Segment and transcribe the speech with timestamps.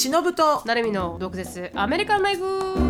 [0.00, 0.62] しのぶと。
[0.64, 1.70] なるみの毒舌。
[1.74, 2.89] アメリカンライフ。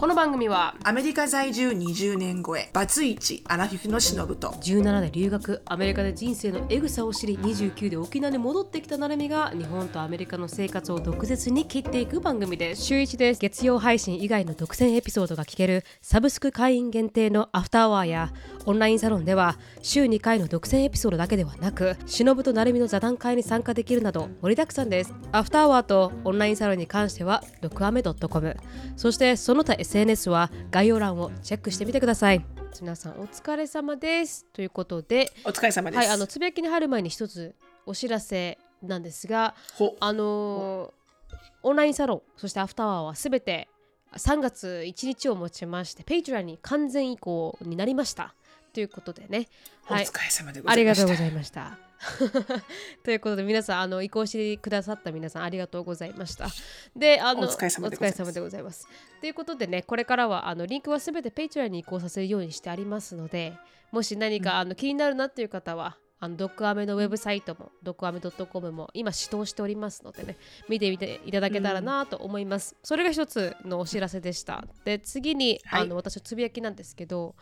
[0.00, 12.82] この番組はアメリカ在住20年超えバツイチアラフィフのしのぶと17で留学アメリカで人生のエグさを知り29で沖縄に戻ってきたなるみが日本とアメリカの生活を毒舌に切っていく番組です。
[12.84, 13.40] 週1です。
[13.40, 18.32] 月曜配信以外の独占エピソードが聞けるサブスク会員限定のアフターワーや
[18.64, 25.12] オンラインサロンでは週2回の独占エピソードだけではなくしのぶとなるみの座談会に参加できるなど盛りだくさんです。
[25.32, 28.56] アフターワーとオンラインサロンに関しては毒アメ .com
[28.96, 32.44] そしてその他 SNS は概要欄をチェックしてみてください。
[32.80, 34.46] 皆さんお疲れ様です。
[34.52, 43.68] ということでお疲れ様です、はいあのつぶやきに入る前に一つお知らせなんですがほあのーオンラインサロンそしてアフターアワーはすべて
[44.16, 48.36] 3月1日をもちまして Patreon に完全移行になりました。
[48.72, 49.48] ということでね。
[49.86, 50.04] はい。
[50.04, 51.06] お疲れ様でござありいました。
[51.06, 51.89] がとうございました。
[53.04, 56.48] ということで皆さんあの移行してくださった皆さんありがとうございました。
[56.96, 58.20] であのお疲れ様でございます。
[58.20, 58.88] お疲れ様でございます。
[59.20, 63.52] ということでねこれからはあのリンクはすべて Patreon に移行させるようにしてありますので
[63.92, 70.36] もし何か、あの気になるなっていう方はあのドックアメのウェブサイトもドックアメ .com も今指導しておりますのでね
[70.68, 74.64] 見てみていただけたらなと思います、それが一つのお知らせでした。
[74.84, 75.82] で次に、はい。
[75.82, 77.34] あの私のつぶやきなんですけど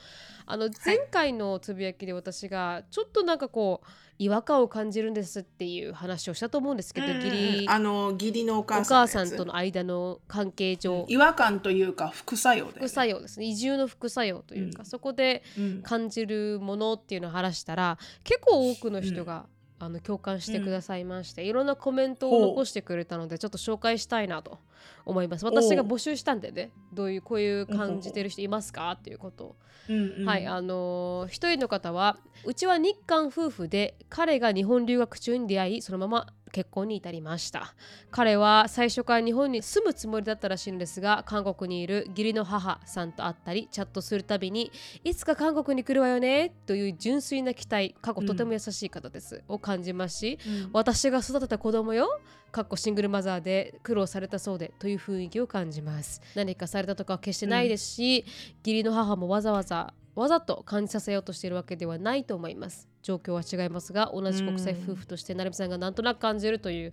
[0.47, 3.87] あの前回のつぶやきで私がちょっとなんかこう
[4.19, 13.47] 違和感を感じるんですっていう話をしたと思うんですけど、義理あの義理のおお母さんとの間の関係上、違和感というか副作用だよ、ね、副作用ですね。
[13.47, 19.47] 移住の副作用というか、そこでうん感じるものっていうのを話したら結構多くの人が、
[19.81, 24.59] あの共感してくださいまして、いろんなコメントを残してくれたのでちょっと紹介したいなと
[25.07, 25.45] 思います。
[25.45, 26.73] 私が募集したんでね。
[26.93, 28.91] どういうこういう感じてる人いますか？
[28.91, 29.57] っていうことを
[29.89, 30.27] うんうん。
[30.27, 37.75] はい、あのー一人の方はうちは日韓夫婦で彼が日本留学中に出会いそのまま結婚に至りました。
[38.11, 44.71] 彼は最初から日本に住むつもりだったらしいんですが韓国にいる義理の母さんと会ったりチャットするたびに
[45.05, 50.71] いつか韓国に来るわよねという純粋な期待過去とても優しい方です、を感じますしうん。
[50.73, 56.21] 私が育てた子供よかっこシングルマザーで苦労されたそうでという雰囲気を感じます。
[56.35, 58.25] 何かされたとかは決してないですし、
[58.65, 66.93] 義理の母もわざわざわざと感じさせようとしているわけではないと思います状況は違いますが同じ国際夫婦として成美さんがなんとなく感じるという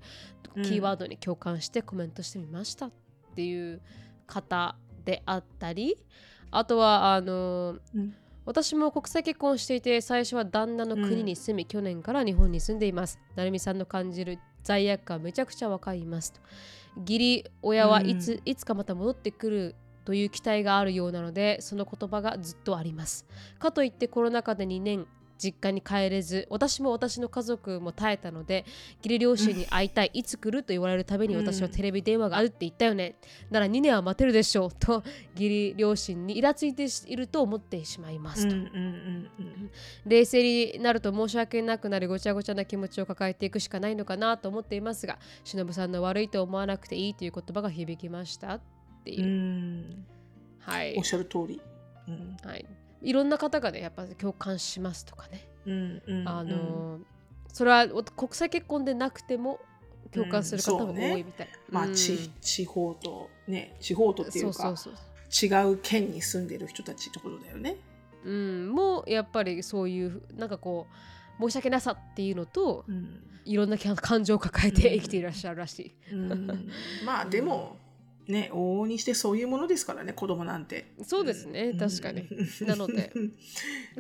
[0.55, 2.91] キーワードに共感してコメントしてみましたっ
[3.35, 3.81] ていう
[4.27, 5.97] 方であったり
[6.51, 8.15] あとはあのうん。
[8.45, 13.19] 私も国際結婚していて最初は旦那の国に住み、去年から日本に住んでいます。
[13.35, 16.41] 成美さんの感じる罪悪感めちゃくちゃわかりますと。
[17.01, 23.25] 義理親はいつ,、いつかまた戻ってくるという期待があるようなのでその言葉がずっとあります。
[23.57, 28.65] かといってコロナ禍で2年実家に帰れず私も私の家族も耐えたので
[28.97, 33.15] 義理両親に会いたい、いつ来ると言われるたびに私はテレビ電話があるって言ったよね、
[33.49, 35.03] なら2年は待てるでしょうと
[35.33, 39.71] 義理両親にイラついていると思ってしまいますと、うんうんうんうん。
[40.05, 40.43] 冷静
[40.75, 48.61] になると申し訳なくなりごちゃごちゃな気持ちを抱えていくしかないのかなと思っていますが忍さんの悪いと思わなくていいという言葉が響きましたっ
[49.03, 49.25] ていう。
[49.25, 50.05] う、ん。
[50.59, 50.95] はい。
[50.97, 51.61] おっ、しゃる通り、
[52.07, 52.37] うん。
[52.43, 52.65] はい、
[53.01, 56.99] いろんな方がねやっぱ共感しますとかね、うんうん、あの
[57.53, 59.59] それはお国際結婚でなくても
[60.11, 61.93] 共感する方も多いみたい、まあ、うん。
[61.93, 67.77] 地地方とね地方とっていうかそうそうそう違う県に住んでる人たちってことだよね。
[68.23, 70.87] うん、もうやっぱりそういうなんかこ
[71.39, 73.21] う申し訳なさっていうのとうん。
[73.45, 76.13] いろんな感情を抱えて生きていらっしゃるらしい。
[76.13, 76.71] うん。
[77.05, 77.77] まあでも
[78.27, 80.93] ね往々にしてそういうものですからね子供なんて。
[81.03, 82.27] そうですね、うん確かに。
[82.61, 83.33] なので、 うん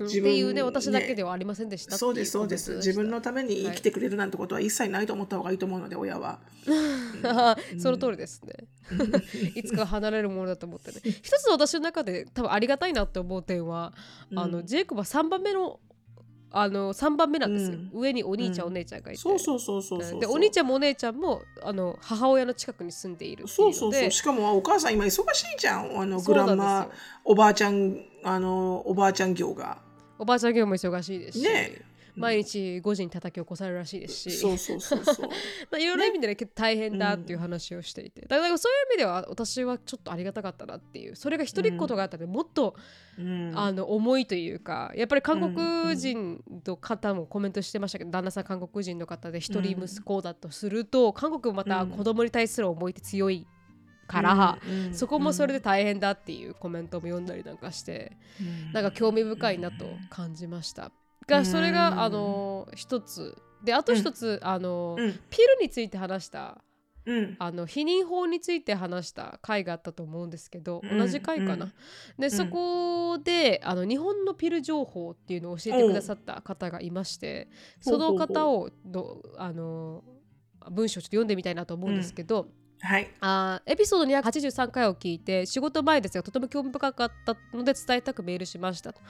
[0.03, 6.39] 自分っていうね私だけではありませんでしたそうですそうです自分のたために生きてくれるなんてことは一切ないと思った方がいいと思うので親は。
[6.65, 8.53] めその通りですね。
[9.55, 11.01] いつか離れるものだと思ってね。
[11.03, 13.93] 一つ私の中で多分ありがたいなって思う点は、
[14.35, 15.79] あのうんジェイコブは3番目の
[16.57, 18.01] あの3番目なんですよ、うん。
[18.01, 19.19] 上にお兄ちゃん、うんお姉ちゃんがいて。
[19.19, 20.19] そうそうそうそうそう。
[20.21, 23.73] でお兄ちゃんもお姉ちゃんもあの母親の近くに住んでいるっていうので。
[23.73, 24.11] そうそうそう。
[24.11, 25.99] しかもお母さん今忙しいじゃん。
[25.99, 27.01] あのグランそうなんマですよ。
[27.25, 29.79] おばあちゃんあのおばあちゃん業が。
[30.17, 31.81] おばあちゃん業務忙しいですし、ね
[32.15, 35.27] 毎日5時に叩き起こされるらしいですし、そうそうそうそう。
[35.71, 41.15] まあ、いろいろな意味でね結構大変だっていう話をしていて、だからそういう意味では私はちょっとありがたかったなっていう。
[41.15, 42.75] それが一人っ子とかあったらもっと、
[43.17, 43.51] うん。
[43.55, 53.47] あの重いというかやっぱり韓国人の方もコメントしてましたけど、旦那さん韓国人の方で一人息子だとすると、韓国もまた子供に対する思いって強い
[54.07, 54.93] から、うん。
[54.93, 58.17] そこもそれで大変だっていうコメントも読んだりなんかして、
[58.73, 60.91] なんか興味深いなと感じました。
[61.27, 63.37] がそれが、うんあの一つ。
[63.63, 65.19] であと一つ、あのうん。
[65.29, 66.61] ピルについて話した。
[67.05, 67.35] うん。
[67.39, 70.99] あの避妊法について話した回があったと思うんですけど、うん。
[70.99, 71.65] 同じ回かな。
[71.65, 71.71] うん。
[72.19, 77.47] でそこであの日本のピル情報っていうのを教えてくださった方がいまして
[77.79, 80.03] その方をどあの
[80.71, 82.47] 文章をちょっと読んでみたいなと思うんですけど、
[82.81, 83.09] はい。
[83.19, 88.93] あーエピソード283回を聞いて仕事前ですがとても興味深かったので伝えたくメールしました。
[88.93, 89.01] と。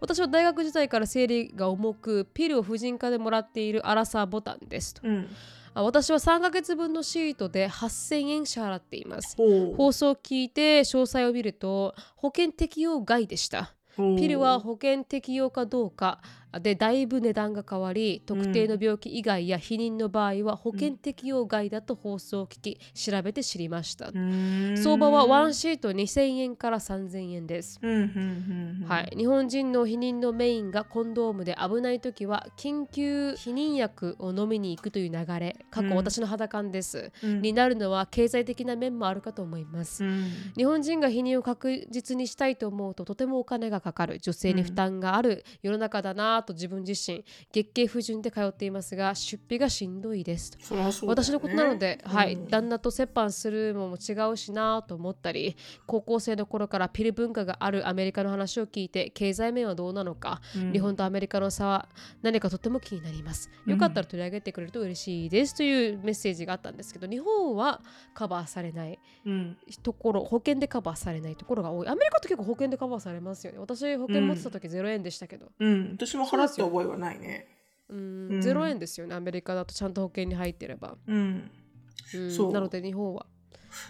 [0.00, 4.94] 私は大学時代から生理が重くピルを婦人科でもらっているアラサーボタンです。
[4.94, 5.02] と。
[5.04, 5.28] うん。
[5.74, 9.36] あ私は3ヶ月分のシートで8000円支払っています。
[9.76, 13.74] 放送を聞いて詳細を見ると保険適用外でした。
[13.96, 16.20] ピルは保険適用かどうか
[16.60, 24.76] でだいぶ値段が変わり特定の病気以外や避妊の場合は保険適用外だと放送を聞き調べて知りました、うーん。
[24.76, 35.96] 相場はワンシート2000円から3000円です、はい、日本人の避妊のメインがコンドームで危ない時は緊急避妊薬を飲みに行くという流れ過去うん。
[35.96, 37.42] 私の肌感です、うん。
[37.42, 40.30] になるのは経済的な面もあるかと思います、うん。
[40.56, 44.18] 日本人が避妊を確実にしたいと思うととてもお金がかかる。
[44.20, 45.44] 女性に負担がある。
[45.62, 50.56] 世の中だなぁと自分自身月経不順で通っていますが出費がしんどいです。
[50.60, 51.24] そりゃそうだよね。
[51.24, 52.34] 私のことなので、はい。
[52.34, 55.56] うん旦那と折半するのも違うしなぁと思ったり
[55.86, 60.72] 高校生の頃からピル文化があるアメリカの話を聞いて経済面はどうなのか、うん。
[60.72, 61.88] 日本とアメリカの差は
[62.22, 63.50] 何かとても気になります。
[63.66, 65.54] よかったら取り上げてくれると嬉しいです。
[65.54, 67.80] というメッセージがあったんですけど日本は
[68.14, 69.56] カバーされないうん。
[69.82, 71.88] ところ保険でカバーされないところが多い。
[71.88, 73.58] アメリカって結構保険でカバーされますよね。
[73.58, 75.92] 私保険持ってた時0円でしたけど、うん。
[75.96, 77.48] 私も払った覚えはないね。
[77.88, 78.28] うん。
[78.30, 78.40] うん。
[78.40, 79.14] 0円ですよね。
[79.14, 81.50] アメリカだとちゃんと保険に入ってれば、うん。
[82.14, 82.30] うん。
[82.30, 82.52] そう。
[82.52, 83.26] なので日本は。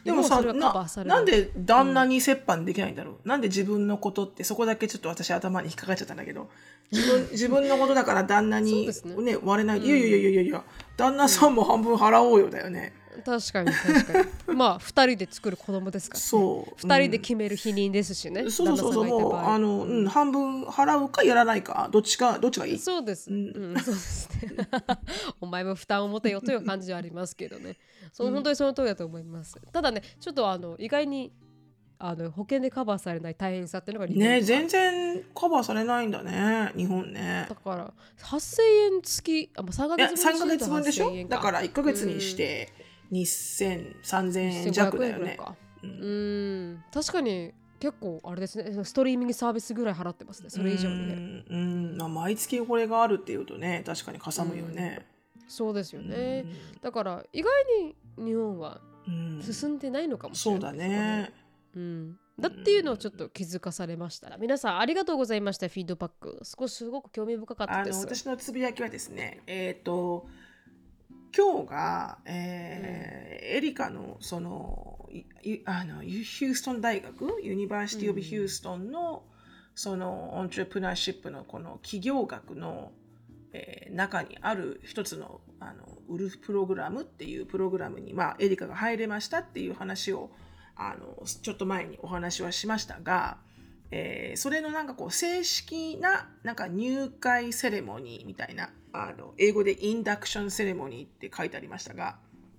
[0.05, 6.49] でもさななんで旦那に折半できないんだろう、なんで自分のことってそこだけちょっと私頭に引っかかっちゃったんだけど。
[6.93, 9.37] 自分 自分のことだから旦那にね。
[9.43, 10.65] 割れない、いやいやいやいやいや。
[10.97, 12.93] 旦那さんも半分払おうよだよね、
[13.25, 14.23] 確かに確か
[14.53, 14.57] に。
[14.57, 16.81] まあ2人で作る子供ですから、ね、そう。
[16.81, 19.07] 2人で決める否認ですしね、そうそうそうそう。
[19.07, 22.79] もうあの、うん、半分払うかやらないかどっちかどっちがいい。
[22.79, 24.69] そうです、ううんんそうですね。
[25.41, 27.77] お前も負担を持てよという感じではありますけどね。
[28.13, 31.33] そう本当にその通りだと思います、ただねちょっとあの意外に
[32.05, 37.47] あの保険でカバーされない大変さっていうのがね全然カバーされないんだね日本ね。
[37.49, 38.63] だから8000
[38.97, 42.73] 円付きあ、まあ、3ヶいや月分3ヶ月分でしょ？8000円だから1ヶ月にして
[43.13, 45.37] 20003000円弱だよね。
[45.37, 45.55] か。
[45.83, 46.73] ううん。
[46.75, 48.85] ん確かに結構あれですね。
[48.85, 50.51] ストリーミングサービスぐらい払ってますね。
[50.51, 51.45] それ以上にね。
[51.51, 51.59] うん。
[51.59, 51.59] う
[51.95, 51.97] ん。
[51.97, 55.07] まあ毎月これがあるっていうとね確かにかさむよね、
[55.49, 56.47] そうですよね、
[56.79, 57.51] うだから意外
[58.19, 59.43] に日本はんうん。
[59.43, 61.33] 進んでないのかもしそうだれないですね。
[61.75, 66.39] うん、だっていうのをちょっと気づかされました皆さんありがとうございましたフィードバック。
[66.45, 70.27] 少しすごく興味深かったあのです私のつぶやきはですねえっ、と
[71.35, 75.09] 今日が、えーエリカのその
[75.67, 77.39] あのユヒューストン大学？
[77.43, 79.25] ユニバーシティ・オブ・ヒューストンの、
[79.75, 82.93] そのオントレプナーシップのこの企業学の、
[83.53, 90.31] えー中にある一つのあのウルフプログラムっていうプログラムに、まあ、エリカが入れましたっていう話を
[90.77, 93.37] あのちょっと前にお話はしましたが、
[93.91, 102.17] えーそれのなんかこう正式ななんか入会セレモニーみたいなあの英語でインダクションセレモニーって書いてありましたが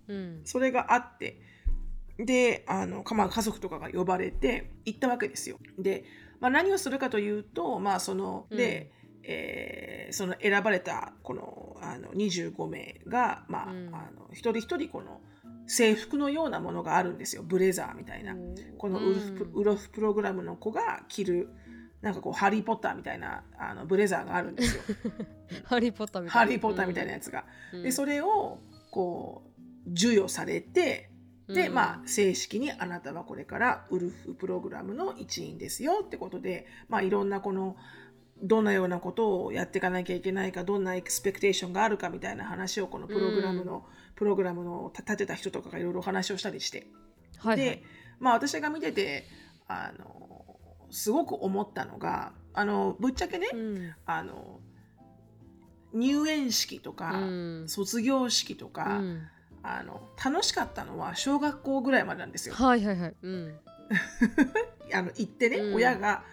[0.08, 0.42] うん。
[0.46, 1.40] それがあって
[2.18, 5.58] であのかまあ家族とかが呼ばれて行ったわけですよ。
[5.80, 6.04] で、
[6.40, 8.92] まあ、何をするかというと、まあそので
[9.24, 13.88] えーその選ばれたこのあの25名が、まあうん。
[13.96, 15.22] あの一人一人この
[15.66, 17.42] 制服のようなものがあるんですよ。
[17.44, 18.36] ブレザーみたいな。
[18.78, 21.50] このウルフプ,、ウルフプログラムの子が着る
[22.04, 24.84] なんかこうハリー・ポッターみたいなあのブレザーがあるんですよ。
[25.64, 27.46] ハリー・ポッターみたいなハリー・ポッターみたいなやつが。
[27.74, 28.60] うんでそれを
[28.92, 29.44] こ
[29.88, 31.10] う授与されて
[31.48, 37.78] で、うんまあ正式にあなたはこれからウルフプログラムの一員ですよってことで、まあ、いろんなこの
[38.42, 46.80] どんなようなことをやっていかなきゃいけないかどんなエクスペクテーションがあるかみたいな話をこのプログラムの、プログラムの立てた人とかがいろいろお話をしたりして。
[46.80, 46.88] はい
[47.38, 47.84] はいで、
[48.20, 49.26] まあ、私が見てて
[49.68, 50.43] あの
[50.94, 53.96] すごく思ったのがあのぶっちゃけね、うん。
[54.06, 54.60] あの
[55.94, 57.66] 入園式とか、うん。
[57.68, 59.28] 卒業式とか、うん。
[59.64, 62.56] あの楽しかったのは小学校ぐらいまでなんですよ。
[62.56, 63.16] はいはいはい。
[63.22, 63.60] うん。
[64.94, 65.74] あの行ってね、うん。
[65.76, 66.24] 親が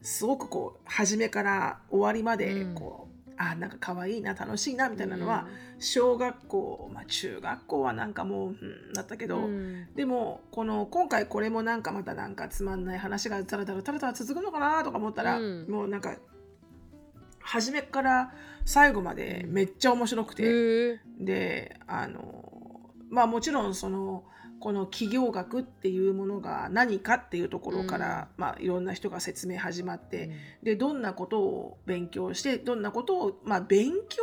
[0.00, 2.74] すごくこう初めから終わりまでうん。
[2.74, 3.05] こう、
[3.38, 5.46] あなんか可愛いな楽しいなみたいなのは、
[5.78, 9.86] 小学校、まあ、中学校はなんかもう、うん、だったけど、うん。
[9.94, 15.66] でもこの今回これもなんかまたなんかつまんない話がたらたらたらたら続くのかなとか思ったら、うん。
[15.68, 16.16] もうなんか
[17.40, 18.32] 初めから
[18.64, 24.24] 最後までめっちゃ面白くて、であのまあもちろんその
[24.60, 30.30] この企業学っていうものが何かっていうところから、まあいろんな人が説明始まって、
[30.62, 34.22] でどんなことを勉強してどんなことをまあ勉強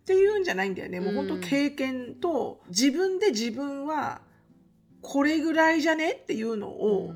[0.00, 1.00] っていうんじゃないんだよね。
[1.00, 4.20] もう本当経験と自分で自分は
[5.02, 7.12] これぐらいじゃねっていうのを、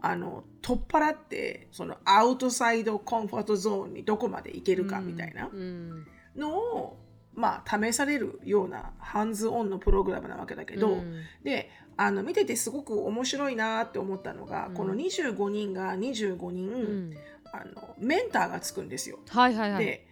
[0.00, 6.06] あの取っ払ってそのアウトサイドコンフォートゾーンにどこまでいけるかみたいなうん。
[6.36, 6.98] のを、
[7.34, 17.14] まあ試されるようなハンズオンのプログラムなわけだけど、うんであの見ててすごく面白いなって思ったのが、うんこの25人が25人、うん
[17.52, 19.20] あのメンターがつくんですよ。
[19.28, 19.84] はいはいはい。
[19.84, 20.06] で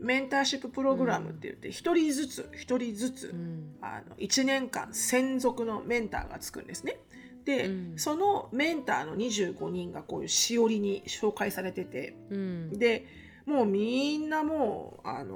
[0.00, 6.98] メンターシッププログラムって言って1人ずつ1人ずつ、うんあの1年間専属のメンターがつくんですね。
[7.44, 13.06] で、うんそのメンターの25人がこういうしおりに紹介されててうんで
[13.48, 15.34] もうみんなもうあの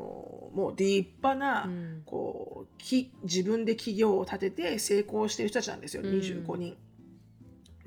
[0.55, 2.03] もう立派な、うん。
[2.05, 6.11] こうき自分で企業を立てて成功してる人たちなんですよ、うん。
[6.11, 6.77] 25人。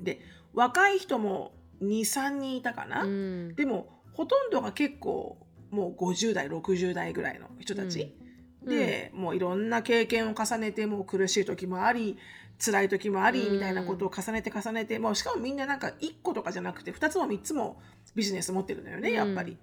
[0.00, 0.20] で
[0.52, 3.54] 若い人も23人いたかな、うん。
[3.54, 5.38] でもほとんどが結構
[5.70, 8.16] もう50代60代ぐらいの人たち、
[8.62, 8.68] うん。
[8.68, 12.18] で、もういろんな経験を重ねてもう苦しい時もあり
[12.58, 13.52] 辛い時もありうん。
[13.54, 17.80] みたいなことを重ねて重ねて、もうしかもみんななんか1個とかじゃなくて2つも3つも
[18.16, 19.14] ビジネス持ってるのよね、うん。
[19.14, 19.56] やっぱり。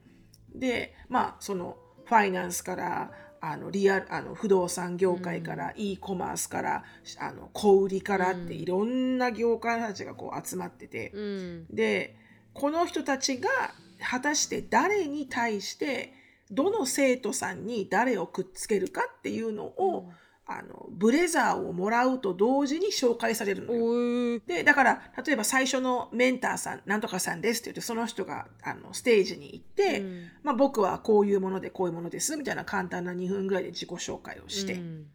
[0.56, 6.84] でまあそのファイナンスからあのリアルあの不動産業界から、e コマースから
[7.20, 8.62] あの小売りからってうん。
[8.62, 11.66] いろんな業界の人たちがこう集まってて、うん。
[11.70, 12.16] で
[12.54, 13.50] この人たちが
[14.00, 16.14] 果たして誰に対して
[16.52, 20.10] どの生徒さんに誰をくっつけるかっていうのを、
[20.46, 24.42] あのブレザーをもらうと同時に紹介されるのよ。
[24.46, 30.30] でだから例えば最初のメンターさんなんとかさんですって言ってその人があのステージに行って、うん。
[30.44, 35.06] まあ、僕はこういうものでこういうものですみたいな簡単な2分ぐらいで自己紹介をして、うん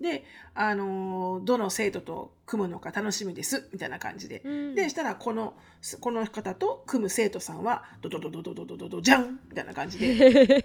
[0.00, 4.74] で、あのーどの生徒と組むのか楽しみですみたいな感じで、うん。
[4.74, 5.54] でしたらこの
[6.00, 10.16] この方と組む生徒さんはドドドドドドドドドじゃんみたいな感じで。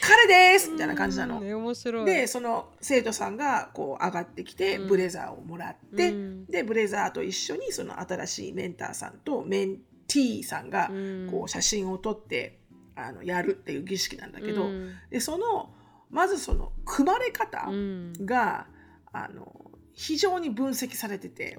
[0.00, 1.40] 彼ですみたいな感じなの。
[1.40, 2.06] ね面白い。
[2.06, 4.88] でその生徒さんがこう上がってきてうん。
[4.88, 6.46] ブレザーをもらって、うん。
[6.46, 11.28] でブレザーと一緒にその新しいメンターさんとメンティーさんがうん。
[11.30, 12.58] こう写真を撮って
[12.94, 14.92] あのやるっていう儀式なんだけど、うん。
[15.10, 15.72] でその
[16.10, 18.12] まずその組まれ方うん。
[18.20, 18.66] が、
[19.12, 21.56] あの非常に分析されてて。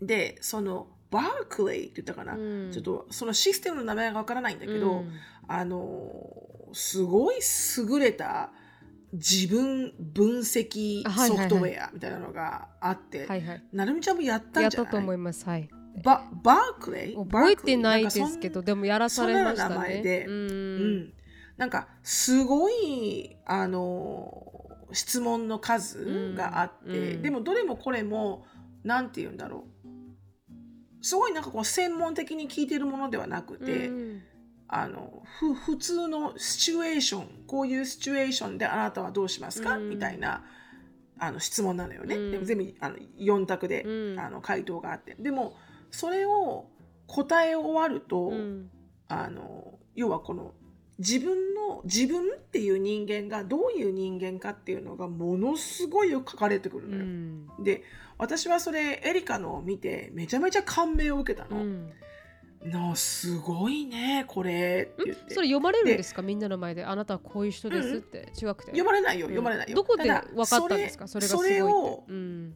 [0.00, 2.70] でそのバークレイって言ったかな、うん。
[2.70, 5.12] ちょっとそのシステムの名前がわからないんだけど、うん。
[5.48, 6.20] あの
[6.72, 7.36] すごい
[7.78, 8.50] 優れた
[9.12, 13.64] 自分分析ソフトウェアみたいなのがあって、はいはい。
[13.72, 14.66] なるみちゃんもやったんじゃない？
[14.76, 15.46] やったと思います。
[15.46, 15.70] はい。
[16.04, 20.02] ババークレイ覚えてないですけど、でもやらされましたそんな名前ね。
[20.02, 20.26] で。
[20.26, 20.30] う。
[20.30, 21.12] うんん、
[21.58, 27.22] なんかすごいあの質問の数があって、うん。
[27.22, 28.46] でもどれもこれも
[28.84, 31.04] なんて言うんだろう。
[31.04, 34.22] すごいなんかこう専門的に聞いてるものではなくて、うん
[34.70, 39.88] あのふ普通のシチュエーションこういうシチュエーションであなたはどうしますか、うん。
[39.88, 40.44] みたいな
[41.18, 42.30] あの質問なのよね、うん。
[42.32, 44.20] でも全部あの4択で、うん。
[44.20, 45.16] あの回答があって。
[45.18, 45.56] でも
[45.90, 46.66] それを
[47.06, 48.70] 答え終わると、うん。
[49.08, 50.52] あの要はこの
[50.98, 57.04] 自分の自分っていう人間がどういう人間かっていうのがものすごいよく書かれてくるうのよ。
[57.04, 57.46] ん。
[57.62, 57.84] で
[58.18, 61.62] 私はそれエリカのを見てめちゃめちゃ感銘を受けたの。
[61.62, 61.92] うん。
[62.64, 65.14] なすごいねこれって。
[65.28, 66.22] それ読まれるんですか？
[66.22, 66.84] みんなの前で。
[66.84, 68.32] あなたはこういう人ですって。
[68.36, 68.72] 違くて。
[68.72, 69.76] 読まれないようん読まれないよ。
[69.76, 71.06] どこで分かったんですか？
[71.06, 71.58] それがすごいって。
[71.60, 72.54] それをうん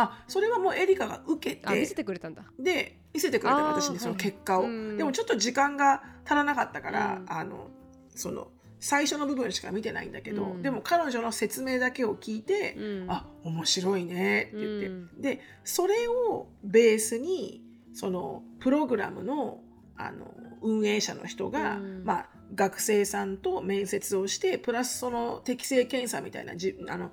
[0.00, 2.44] あそれはもうエリカが受けあ見せててくれたんだ。
[2.58, 4.22] で見せてくれた私にそのはい。
[4.22, 4.96] 結果を、うん。
[4.96, 7.32] でもちょっと時間が足らなかったから、うん。
[7.32, 7.68] あの
[8.14, 10.62] その最初の部分しか見てないんだけど、うん。
[10.62, 13.10] でも彼女の説明だけを聞いて、うん。
[13.10, 15.20] あ面白いねって言って、うん。
[15.20, 19.60] でそれをベースにそのプログラムの
[19.96, 22.04] あの運営者の人が、うん。
[22.04, 27.10] まあ、学生さんと面接をしてプラスその適性検査みたいなじあの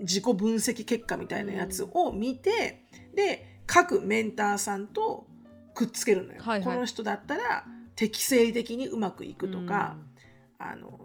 [0.00, 5.26] 自己分析結果みたいなやつを見て、で各メンターさんと
[5.74, 6.40] くっつけるのよ。
[6.42, 6.74] はいはい。
[6.74, 7.64] この人だったら
[7.96, 9.96] 適性的にうまくいくとか、
[10.58, 11.00] あの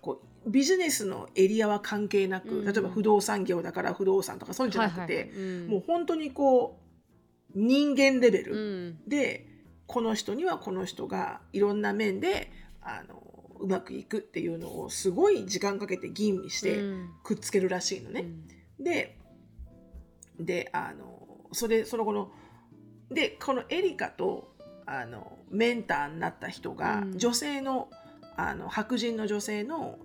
[0.00, 2.64] こうビジネスのエリアは関係なく、うん。
[2.64, 5.20] 例えば不動産業だから不動産とかそういうんじゃなくて、はいは
[5.66, 6.78] いもう本当にこ
[7.54, 8.56] う人間レベうル
[8.90, 9.08] ん。
[9.08, 9.46] で、
[9.86, 12.50] この人にはこの人がいろんな面で
[12.80, 13.21] あの
[13.62, 17.10] うまくいくっていうのをすごい時間かけて吟味してうん。
[17.22, 18.26] くっつけるらしいのね。
[18.78, 19.16] で
[20.38, 22.32] であのそれその後の
[23.10, 27.18] でこのエリカとあのメンターになった人が、うん。
[27.18, 27.88] 女性の
[28.36, 29.98] あの白人の女性の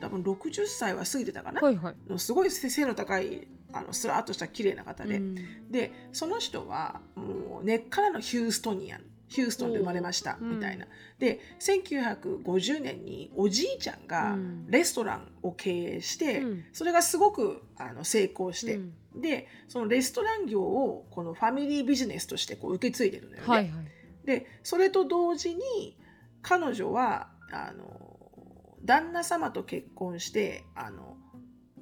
[0.00, 1.94] 多分60歳は過ぎてたかな、はいはい。
[2.08, 5.34] のすごい背の高いあのスラーっとした綺麗な方で、うん。
[5.70, 9.00] でその人はもう根っからのヒューストニアン
[9.32, 10.86] ヒューストンで生まれましたみたいな。
[11.18, 14.66] で1950年におじいちゃんがうん。
[14.68, 16.64] レストランを経営して、うん。
[16.72, 19.20] それがすごくあの成功して、うん。
[19.20, 23.48] でそのレストラン業をこのファミリービジネスとしてこう受け継いでるのよね。
[23.48, 23.86] はいはい。
[24.26, 25.96] でそれと同時に
[26.42, 28.18] 彼女はあの
[28.84, 31.16] 旦那様と結婚してあの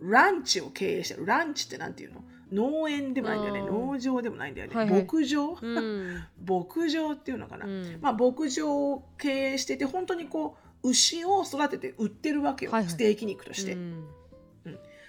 [0.00, 1.26] ランチを経営してる。
[1.26, 2.23] ランチってなんていうの？
[2.52, 3.62] 農園でもないんだよね。
[3.62, 5.02] 農場でもないんだよね、はいはい。
[5.04, 6.25] 牧場、うん。
[6.47, 7.99] 牧場っていうのかな、うん。
[8.00, 12.90] まあ、牧場を経営してて本当にこう牛を育てて売ってるわけよ、はいはい。
[12.90, 14.04] ステーキ肉として、うん。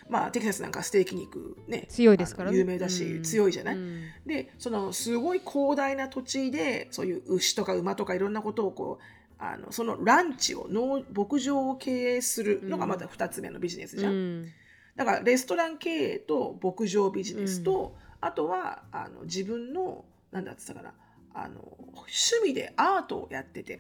[0.10, 2.58] まあテキサスなんかステーキ肉ね強いですからね。
[2.58, 3.24] 有名だし、うん。
[3.24, 4.04] 強いじゃない、うん。
[4.26, 9.04] でそのすごい広大な土地でそういう牛とか馬とかいろんなことをこう
[9.40, 14.54] あのそのランチを農牧場を経営するのがまた2つ目のビジネスじゃん、うん
[14.96, 20.94] だからレストラン経営と牧場ビジネスと、あとはあの自分のなんだって言ったかな
[21.34, 22.10] あの趣
[22.44, 23.80] 味でアートをやってて。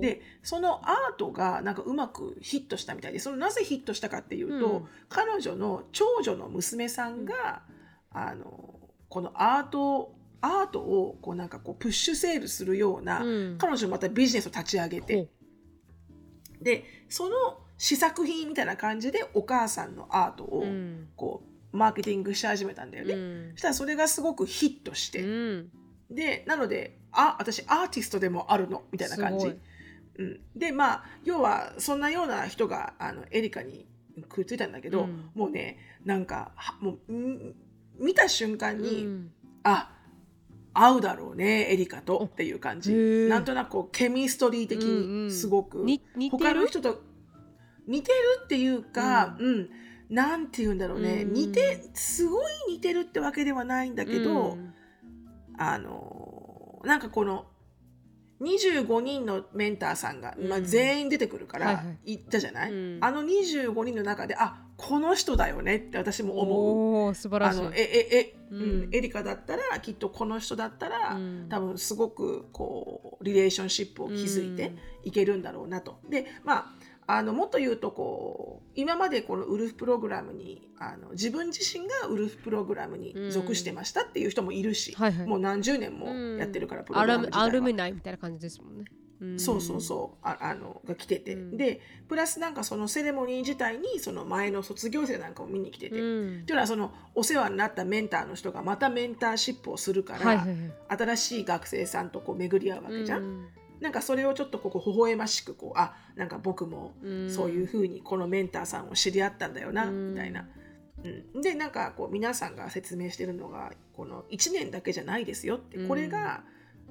[0.00, 4.88] でそのアートがなんかうまくヒットしたみたいでそのなぜヒットしたかっていうと、うん。
[5.08, 7.62] 彼女の長女の娘さんが、
[8.12, 8.74] あの
[9.08, 13.58] このアートアートをこうなんかこうプッシュセールするような、うん。
[13.58, 15.16] 彼女またビジネスを立ち上げて。
[15.16, 15.28] ほ
[16.60, 21.08] でその試作品みたいな感じでお母さんのアートをううん。
[21.16, 23.14] こうマーケティングし始めたんだよね。
[23.14, 23.50] うん。
[23.52, 25.70] そしたらそれがすごくヒットして、うん。
[26.10, 28.82] でなのであ私アーティストでもあるの？
[28.92, 29.46] みたいな感じ。
[30.18, 33.86] うん、でまあ要はそんなような人があのエリカに
[34.28, 35.30] くっついたんだけど、うん。
[35.34, 37.54] もうねなんかはもうん
[37.98, 39.30] 見た瞬間に、うん。
[39.62, 39.90] あ
[40.74, 42.92] 合うだろうねエリカとっていう感じ。
[42.92, 44.92] なんとなくこうケミストリー的うんう
[45.24, 45.26] ん。
[45.28, 46.44] にすごく、に似てる？
[46.44, 47.08] 他の人と
[47.90, 49.68] 似てるっていうか、うん。
[50.08, 51.32] なんて言うんだろうね、うん。
[51.32, 54.74] 似てすごい似てるってわけではないんだけど、うん。
[55.58, 57.46] あのなんかこの
[58.40, 61.98] 25人のメンターさんが、まあ、うん全員出てくるからはいはい。
[62.06, 62.98] 言ったじゃない、うん。
[63.02, 67.14] あの25人の中であこの人だよねって私も思う。
[67.14, 67.60] 素晴らしい。
[67.60, 71.48] あのえええ、ううんん、エリカだったらきっとこの人だったら、うん。
[71.50, 74.72] 多分すごくこうリレーションシップを築いて
[75.04, 76.00] いけるんだろうなと。
[76.08, 76.66] でまあ
[77.16, 85.26] あのもっと言うとこう今までこのウルフプログラムにあの自分自身がウルフプログラムに属してましたっていう人もいるし、はいはい。
[85.26, 86.06] もう何十年も
[86.38, 87.44] やってるから、プログラム自体は。
[87.44, 88.84] アルミナイみたいな感じですもんね。
[89.34, 90.26] んそうそうそう。
[90.26, 91.56] ああのが来てて、うん。
[91.56, 96.46] でプラスなんかそのセレモニー自体にその前の卒業生なんかも見に来てて、うっん。
[96.46, 100.56] ていうのはそのお世話になったメンターの人がまたメンターシップをするから、はいはいはい。
[100.88, 103.48] 新しい学生さんとこう巡り合うわけじゃん。
[103.80, 107.30] うんなんかそれをちょっとここ微笑ましくこうあなんか僕もうん。
[107.30, 110.10] そういうふうにこのメンターさんを知り合ったんだよな、うん。
[110.12, 110.46] みたいな。
[111.02, 115.78] うん、でなんかこう皆さんが説明してるのがこの1年だけじゃないですよって。
[115.78, 115.88] うん。
[115.88, 116.44] これが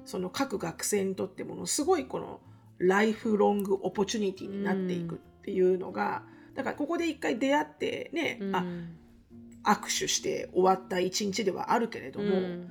[0.04, 2.40] その各学生にとってものすごいこの
[2.78, 6.22] ライフロングオポチュニティになっていくっていうのが
[6.54, 8.56] だからここで一回出会ってね、うん。
[8.56, 8.64] あ
[9.62, 12.68] 握手して終わった一日ではあるけれども、うん。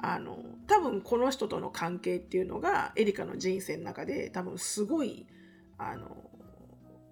[0.00, 0.38] あの
[0.72, 5.26] 多分この人との関係っていうのがエリカの人生の中で多分すごい
[5.76, 6.16] あの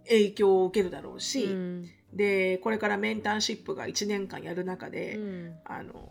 [0.09, 6.11] 影響を受けるだろうし、うんでこれからメンターシップが1年間やる中で、うんあの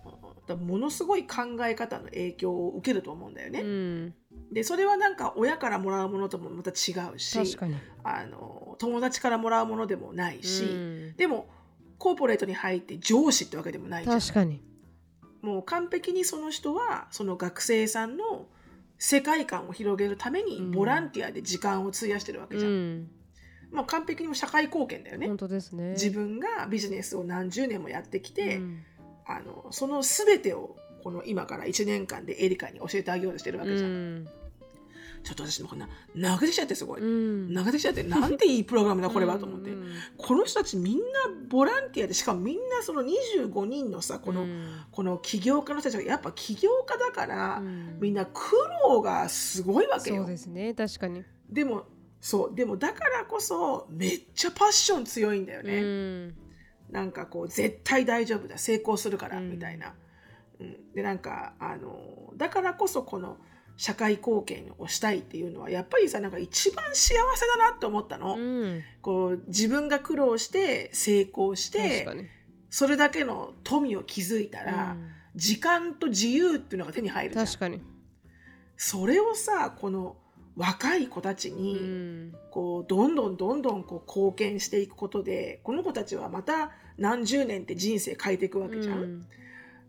[0.55, 3.61] ものすごい考え方の影響を受けると思うんだよね。
[3.61, 4.15] うん
[4.53, 7.75] でそれはなんか親からもらうものともまた違うし確かに。
[8.03, 11.49] あの友達からもらうものでもないし、うんでも
[11.97, 14.19] コーポレートに入って上司ってわけでもないじゃん。
[14.21, 14.61] 確かに。
[15.41, 18.47] もう完璧にその人はその学生さんの
[18.97, 22.99] 世界観を広げるためにうんボランティアで時間を費やしてるわけうじゃん。
[23.01, 23.07] ん
[23.71, 25.37] もう完璧に社会貢献だよね本。
[25.37, 25.91] 当ですね。
[25.91, 28.83] 自分がビジネスを何十年もやってきて、うん
[29.31, 33.89] あのその全てをこの今から1年間でエリカに教えてあげようとしてるわけじゃん。
[33.91, 34.27] うん
[35.23, 37.01] ちょっと私もこんな泣けてきちゃってすごい。
[37.01, 39.71] うん泣けてきちゃってなんていいプログラムだこれはと思って。
[39.71, 41.03] うんこの人たちみんな
[41.49, 48.51] ボランティアでしかもみんなその25人のさこの、うんこの起業家の人たちがやっぱ起業家だから、うんみんな苦
[48.83, 50.23] 労がすごいわけよ。
[50.23, 51.23] そうですね確かに。
[51.49, 51.85] でも
[52.21, 55.81] そうでもだからこそめっちゃパッション強いんだよね。
[55.81, 56.35] うん
[56.91, 59.93] なんかこう絶対大丈夫だ成功するからうんみたいな。
[60.59, 63.37] うん、でなんかあのだからこそこの
[63.79, 68.35] 社会貢献をしたいっていうのはやっぱりさなんか一番幸せだなって思ったの。
[68.35, 71.87] うんこう自分が苦労して成功し確
[72.17, 72.29] て。
[72.69, 74.95] それだけの富を築いたら、
[75.33, 77.45] 時間と自由っていうのが手に入るじゃん。
[77.45, 77.81] 確かに。
[78.75, 80.17] それをさこの
[80.57, 89.25] 若い子たちうに、んこうどんどんどんどんこう貢献していくことでこの子たちはまた何十年って人生変えていくわけじゃん。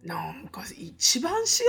[0.02, 1.66] うんなんか一番幸せだ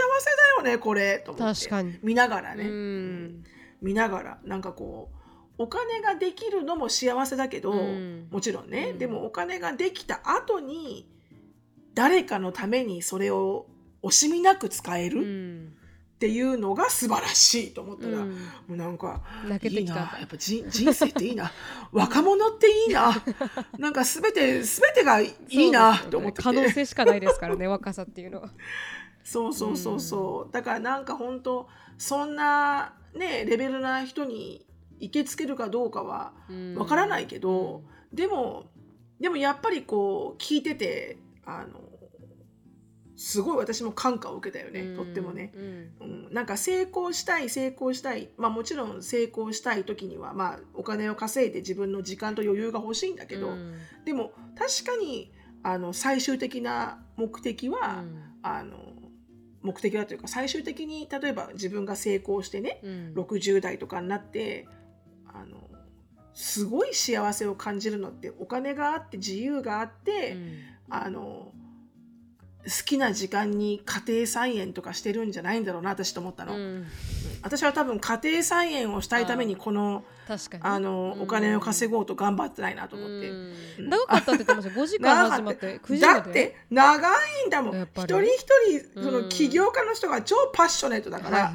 [0.58, 1.60] よねこれと思って。
[1.66, 2.00] 確かに。
[2.02, 3.44] 見ながらうね、ん。
[3.82, 5.10] 見ながらなんかこ
[5.58, 8.28] うお金ができるのも幸せだけど、うん。
[8.32, 8.98] もちろんね、うん。
[8.98, 11.10] でもお金ができた後に
[11.94, 13.68] 誰かのためにそれを
[14.02, 15.74] 惜しみなく使えうるん
[16.22, 18.30] っていうのが素晴らしいと思ったら、うん。
[18.30, 18.36] も
[18.70, 19.96] うなんか泣けいいてきた。
[19.96, 20.02] な。
[20.20, 21.52] やっぱじ人生っていいな。
[21.92, 23.12] 若者っていいな。
[23.80, 26.44] なんか全て全てがいいなと思ってて。
[26.44, 28.52] 可能性しかないですからね 若さっていうのは。
[29.24, 34.64] そうそうそうそう、だからなんか本当そんなねレベルな人に
[35.00, 36.34] 行けつけるかどうかは
[36.76, 37.82] わからないけど、
[38.14, 38.70] でも
[39.20, 41.91] でもやっぱりこう聞いててあの
[43.22, 45.54] すごい私も感化を受けたよね、とってもね。
[45.56, 45.92] うん。
[46.00, 48.30] うん、なんか成功したい成功したい。
[48.36, 53.78] まあもちろん成功したい時にはまあお金を稼いで自分の時間と余裕が欲しいんだけど、うん。
[54.06, 55.32] でも確かに
[55.62, 58.04] あの最終的な目的は、
[58.42, 58.92] あの
[59.62, 63.14] 目的はというか最終的に例えば自分が成功してねうん。
[63.14, 64.68] 60代とかになって
[65.28, 65.70] あの
[66.34, 70.38] すごい幸せを感じるのってお金があって自由があって、
[70.90, 71.52] あの
[72.66, 76.86] 好きな時間に家庭菜園とかしてるんじゃないんだろうな私と思ったの、うん。
[77.42, 80.04] 私は多分家庭菜園をしたいためにこの
[80.62, 81.24] あの、うん。
[81.24, 83.54] お金を稼ごうと頑張ってないなと思って、うん。
[83.80, 83.90] うん。
[83.90, 84.76] 長かったって言ってました。
[84.82, 86.20] 5時間始まって9時まで？
[86.22, 87.10] だって長
[87.44, 87.82] いんだもん。
[87.82, 88.46] 一人一
[88.94, 89.24] 人そうん。
[89.24, 91.54] の起業家の人が超パッショネットだから、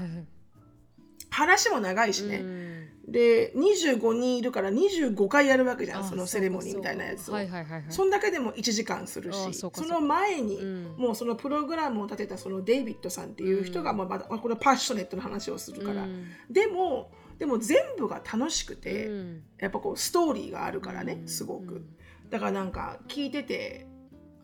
[1.31, 2.76] 話も長いしね、うん
[3.09, 7.92] で25人いるから25回やるわけじゃんあそのセレモニーみたいなやつを、はいはいはいはい。
[7.92, 10.95] そんだけでも1時間するあしその前に、うん。
[10.97, 13.99] もうそのプログラムを立てたそのデイビッドさんっていう人が、うん。
[13.99, 16.27] まあまだまあこれパッショネットの話をするから、うん。
[16.51, 19.42] でもでも全部が楽しくて、うん。
[19.59, 21.29] やっぱこうストーリーがあるからね、うん。
[21.29, 21.87] すごく、
[22.31, 23.87] だからなんか聞いてて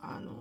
[0.01, 0.33] あの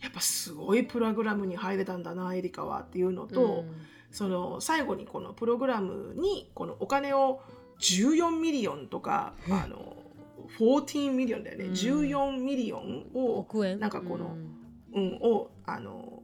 [0.00, 3.64] やっぱすごいプログラムに入れたんだなエリカはっていうのと、
[4.10, 7.42] その最後にこのプログラムにこのお金を
[7.80, 9.52] 14 million とかえ。
[9.52, 9.96] あの
[10.58, 11.72] 14 million だよね、うん。
[11.72, 13.80] 14 million を億円？
[13.80, 14.36] なんかこの
[14.94, 16.22] うんうん、をあの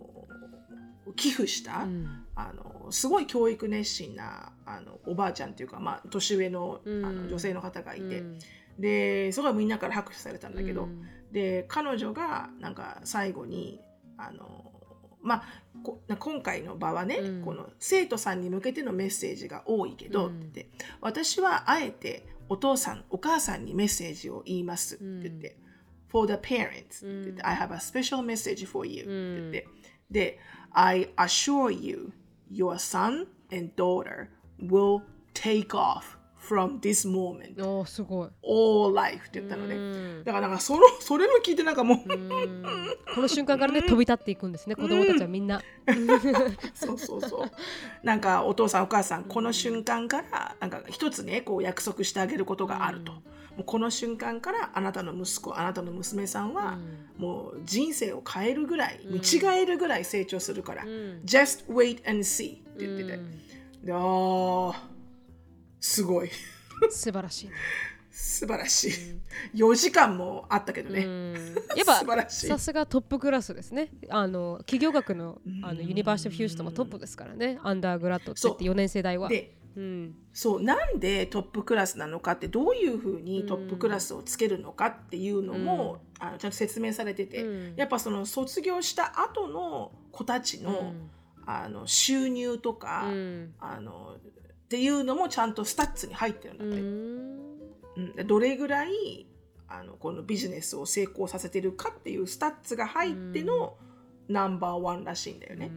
[1.16, 2.25] 寄付した、うん。
[2.35, 7.05] あのすごい教育熱心なあのおばあちゃんっていうか、まあ、年上の,、うん。
[7.05, 8.38] あの女性の方がいて、うん。
[8.79, 11.03] ですごいみんなから拍手されたんだけど、うん。
[11.33, 13.81] で彼女がなんか最後に
[14.16, 14.73] あの
[15.21, 15.42] まあ
[15.83, 17.45] こ今回の場はね、うん。
[17.45, 20.40] この生徒さんに向けてのメッセージが多いけど、うん。
[20.40, 20.68] って
[21.01, 25.57] 私はあえてお父さんお母さんにメッセージを言いますって言って、
[26.11, 29.68] for the parents って言って、うん I have a special message for you ってて、
[30.11, 30.38] で
[30.73, 32.12] I assure you
[32.51, 34.29] your son and daughter
[34.61, 35.03] will
[35.35, 36.18] take off
[36.53, 37.65] from this moment.
[37.65, 38.29] おーすごい。
[38.43, 40.25] All life って言ったのね、うん。
[40.25, 42.29] だからなんかその それも聞いてなんかもう、うん。
[43.15, 44.77] この瞬間からね飛び立っていくんですね。
[44.77, 45.62] 子供たちはみんな。
[46.75, 47.51] そうそうそう。
[48.03, 53.19] なんかお父さんお母さんこの瞬間からなんか一つねこう約束してあげることがあると、うん。
[53.19, 53.25] も
[53.61, 56.79] うこの瞬間からあなたの息子あなたの娘さんは、
[57.17, 61.23] もう人生を変えるぐらいうん見違えるぐらい成長するから、うん。
[61.25, 63.31] Just wait and see って言ってて、うん。
[63.85, 64.91] であー
[65.83, 66.31] すごい。
[66.90, 67.47] 素晴らしい。
[67.49, 67.53] ね
[68.14, 68.92] 素晴らしい、
[69.55, 71.35] 4時間もあったけどね、うん。
[71.75, 73.88] やっぱさすがトップクラスですね。
[74.11, 77.59] あの企業学のあのうんユニバーシティ・オブ・ヒューストンがトップですからね。
[77.62, 79.29] アンダーグラッドって言って4年生代は。
[79.29, 80.14] でうん。
[80.35, 87.75] そうなんでトップクラスなのかってどういうふうにトップクラスをつけるのかっていうのも、あのちゃんと説明されてて、うん。
[87.77, 90.92] やっぱその卒業した後の子たちの,、
[91.47, 93.55] あの収入とか、うん。
[93.59, 94.16] あの
[94.72, 97.38] っていうのもちゃんと stats に入ってるんだって、うん。
[97.96, 98.16] うん。
[98.16, 99.26] でどれぐらい
[99.68, 103.74] あのこのビジネスを成功させてるかっていうスタッツが入っての
[104.28, 105.70] ナンバーワンらしいんだよね。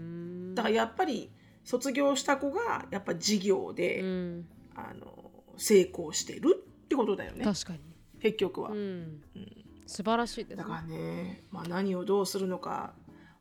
[0.56, 1.30] だからやっぱり
[1.66, 4.48] 卒業した子がやっぱ事業で、うん。
[4.76, 7.44] あの成功してるってことだよね。
[7.44, 7.80] 確かに。
[8.22, 9.22] 結局は、うん。
[9.86, 10.64] 素晴らしいですね。
[10.64, 12.94] だからね、まあ、何をどうするのか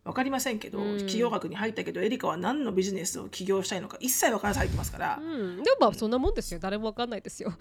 [0.04, 0.98] 分かりませんけど、うん。
[0.98, 6.60] 起業学に入ったけどエリカは何のビジネスを起業したいのか一切分からず入ってますから、うん、でもまあそんなもんですよ。
[6.60, 7.54] 誰もわかんないですよ、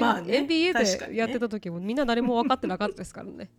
[0.00, 3.50] まあね NBA でやってた時もみんな誰も分かってなかったですからね。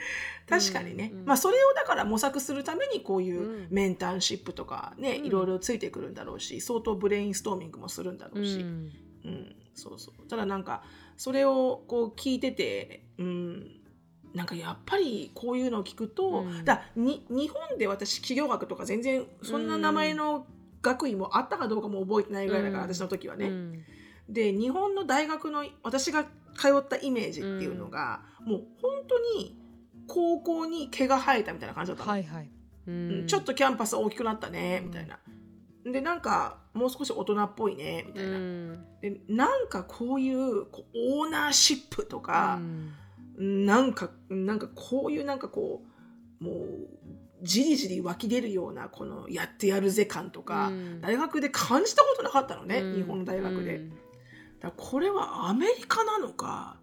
[0.48, 3.66] 確かにね、うんまあそれをだから模索するためにこういううん。
[3.70, 5.26] メンターシップとかね、うん。
[5.26, 8.92] いろいろついてくるんだろうし相当ブレインストーミングもするんだろうし、うん。
[9.24, 10.28] うん、そうそう。
[10.28, 10.82] ただなんか
[11.16, 13.79] それをこう聞いてて、うん、
[14.34, 16.64] なんかやっぱりこういうのを聞くと、うん。
[16.64, 20.46] だに日本で私企業学とか全然そんな名前の
[20.82, 22.94] 学位もあったかどうかも覚えてないぐらいだから、うん。
[22.94, 23.46] 私の時はね。
[23.46, 23.84] うん。
[24.28, 26.24] で日本の大学の私が
[26.56, 29.56] 通ったイメージっていうのが、もう本当に
[30.06, 32.50] 高校に毛が生えたみたいな感じだったの、はいはい、
[32.86, 35.18] ううんんちょっとキャンパス大きくなったねうんみたいな。
[35.84, 38.30] でなんかもう少し大人っぽいねみたいな。
[38.30, 38.84] うん。
[39.00, 42.92] でなんかこういうこうオーナーシップとかう、ん
[43.40, 45.82] なんかなんかこういうなんかこ
[46.40, 46.56] うもう
[47.42, 51.00] じりじり湧き出るようなこのやってやるぜ感とか、うん。
[51.00, 52.94] 大学で感じたことなかったのね、うん。
[52.96, 53.76] 日本の大学で。
[53.76, 53.92] うん。
[54.60, 56.76] だこれはアメリカなのか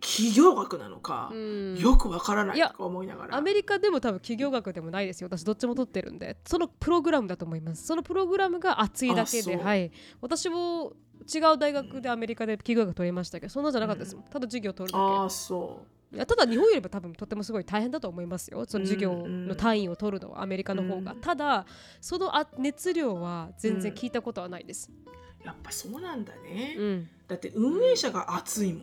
[0.00, 1.76] 企業学なのか、うん。
[1.78, 3.36] よくわからないとか思いながら。
[3.36, 5.28] アメリカでも多分企業学でもないですよ。
[5.28, 6.38] 私どっちも取ってるんで。
[6.44, 7.86] そのプログラムだと思います。
[7.86, 9.92] そのプログラムが熱いだけではい。
[10.20, 10.94] 私も
[11.32, 14.24] 違う大学でアメリカで企業学取りましたけどそんなんじゃなかったですもん。
[14.24, 18.64] ただ授業取るだああそけいやただ日本よりも多分とてもすごい大変だと思いますよ。
[18.66, 21.20] その授業の単位を取るのはアメリカの方が、うん。
[21.20, 21.66] ただ
[22.00, 24.90] そのあ熱量は全然聞いたことはないです。
[24.90, 27.08] うやっぱそうなんだね、うん。
[27.28, 28.82] だって運営者が熱いもん、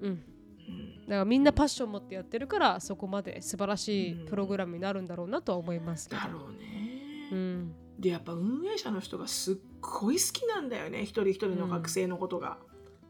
[0.00, 0.10] うん。
[0.10, 1.00] うん。
[1.02, 6.20] だからみんなパッション持ってやってるからそこまで素晴らしいプログラムになるんだろうなとは思いますけど。
[6.20, 7.74] だろうね、うん。
[7.98, 11.02] でやっぱ運営者の人がすっごい好きなんだよね。
[11.02, 12.58] 一人一人の学生のことが、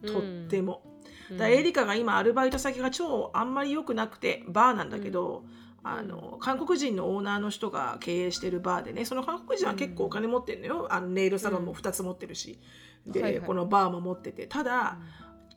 [0.06, 0.82] とっても。
[1.32, 5.44] だエリカが今アルバイト先が超あんまり良くなくてバーなんだけど、
[5.82, 12.58] あの韓国人のオーナーの人が経営してるバーでねその韓国人は結構お金持ってるのよ、あのネイルサロンも2つ持ってるし、
[13.06, 13.46] で、はいはい。
[13.46, 14.46] このバーも持ってて。
[14.46, 14.98] ただ、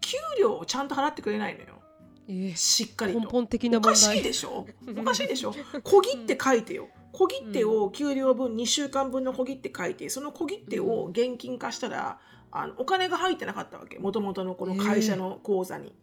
[0.01, 1.81] 給料をちゃんと払ってくれないのよ。
[2.29, 3.19] ええしっかりと。
[3.21, 3.93] 根本的なお問題。
[3.93, 4.65] かしいでしょ？
[4.99, 5.53] おかしいでしょ？
[5.83, 6.89] 小切手書いてよ。
[7.13, 12.19] 小切手を給料分2週間分の小切手書いてその小切手を現金化したら
[12.51, 13.99] あのお金が入ってなかったわけ。
[13.99, 15.93] もともとのこの会社の口座に。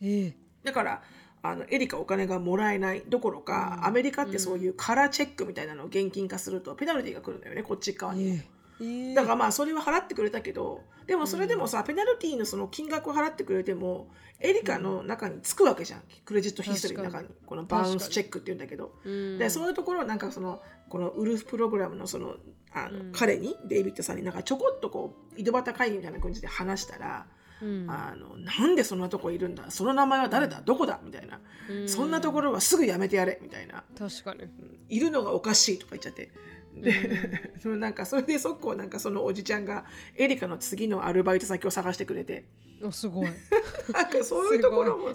[0.00, 0.36] ええ。
[0.64, 1.02] だから
[1.42, 3.86] あのエリカお金がもらえないどころか、うん。
[3.86, 8.30] アメリカってそういうカラーチェックみたいなのを現金化するとペナルティが来るんだよねこっち側に。
[8.30, 8.36] も。
[8.80, 9.14] ええ。
[9.14, 14.08] だからまあそれは払ってくれたけどでもそれでもさ、ペナルティのその金額を払ってくれても
[14.40, 16.02] エリカの中につくわけじゃん。
[16.24, 17.28] クレジットヒストリーの中に。
[17.46, 18.92] このバウンスチェックっていうんだけど。
[19.04, 19.38] うん。
[19.38, 22.34] でそういうところをなんかそのこのウルフプログラムのその
[22.72, 23.12] あの、うん。
[23.12, 27.26] 彼にデイビッドさんになんかちょこっとこう井戸端会議みたいな感じで話したら、
[27.62, 27.86] うん。
[27.88, 29.70] あのなんでそんなとこいるんだ？
[29.70, 30.60] その名前は誰だ？
[30.60, 30.98] どこだ？
[31.04, 31.88] みたいな、うん。
[31.88, 33.84] そんなところはすぐやめてやれみたいな。
[33.98, 34.40] 確かに。
[34.88, 36.32] いるのがおかしいとか言っちゃって。
[36.74, 39.84] で、そのなんかそれでそこなんかそのおじちゃんが
[40.16, 42.44] エリカの次のアルバイト先を探してくれて。
[42.82, 43.28] おすごい。
[43.92, 45.10] なんかそういうところも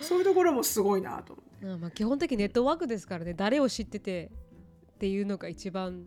[0.00, 1.66] そういうところもすごいなと思って。
[1.66, 4.30] あまあ基本的にネットワークですからね誰を知ってて
[4.92, 6.06] っていうのが一番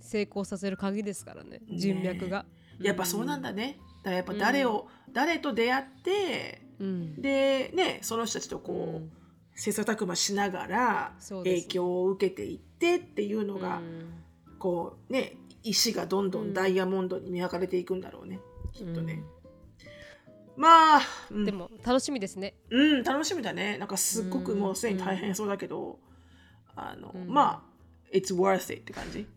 [0.00, 2.44] 成功させる鍵ですからねね人脈が、
[2.80, 3.78] やっぱそうなんだね。
[4.02, 7.20] だからやっぱ誰を、誰と出会ってうん。
[7.20, 9.17] でねその人たちとこう、うん
[9.58, 14.24] 切磋琢磨しながら影響を受けていってっていうのが、うん
[14.58, 18.40] こうね石がどんどんダイヤモンドに磨かれていくんだろうね、
[18.72, 19.22] きっとね、
[20.56, 23.78] まあ、うんでも楽しみですねうん、楽しみだね。
[23.78, 26.00] なんかすっごくうんもうすでに大変そうだけど、
[26.74, 29.28] あの、うんまあ、it's worth it って感じ。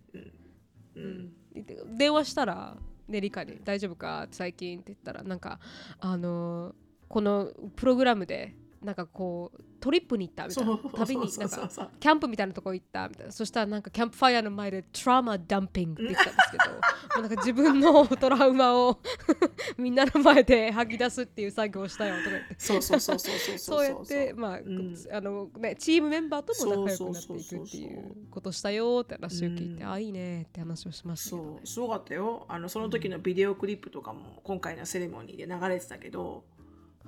[0.96, 1.34] うん。
[1.56, 1.98] うん。
[1.98, 5.60] 電話したらねリカに「大丈夫か?」最近って言ったらなんか
[6.00, 6.74] あのー
[7.10, 10.78] このプログラムでなんかこうトリップに行ったみたいな。
[10.94, 11.90] 旅にそなかうんそうそう。
[12.00, 13.32] キャンプみたいなとこ行ったみたいな。
[13.32, 16.80] そしたらなんかキャンプファイヤーの前でトラウマダンピングって言ってたんですけど も
[17.18, 19.00] うなんか自分のトラウマを
[19.78, 22.56] みんなの前で吐き出すっていう作業をしたよとか言って。
[22.58, 24.96] そうそうそうそうそうやってまあ、ん。
[25.12, 31.42] あのねチームメンバーとも仲良くなっていくっていそううことしたよって話を聞いて、うんあいいねって話をしましたね。
[31.44, 32.46] そう、すごかったよ。
[32.48, 36.44] あの、その時のビデオクリップとかも今回のセレモニーで流れてたけど、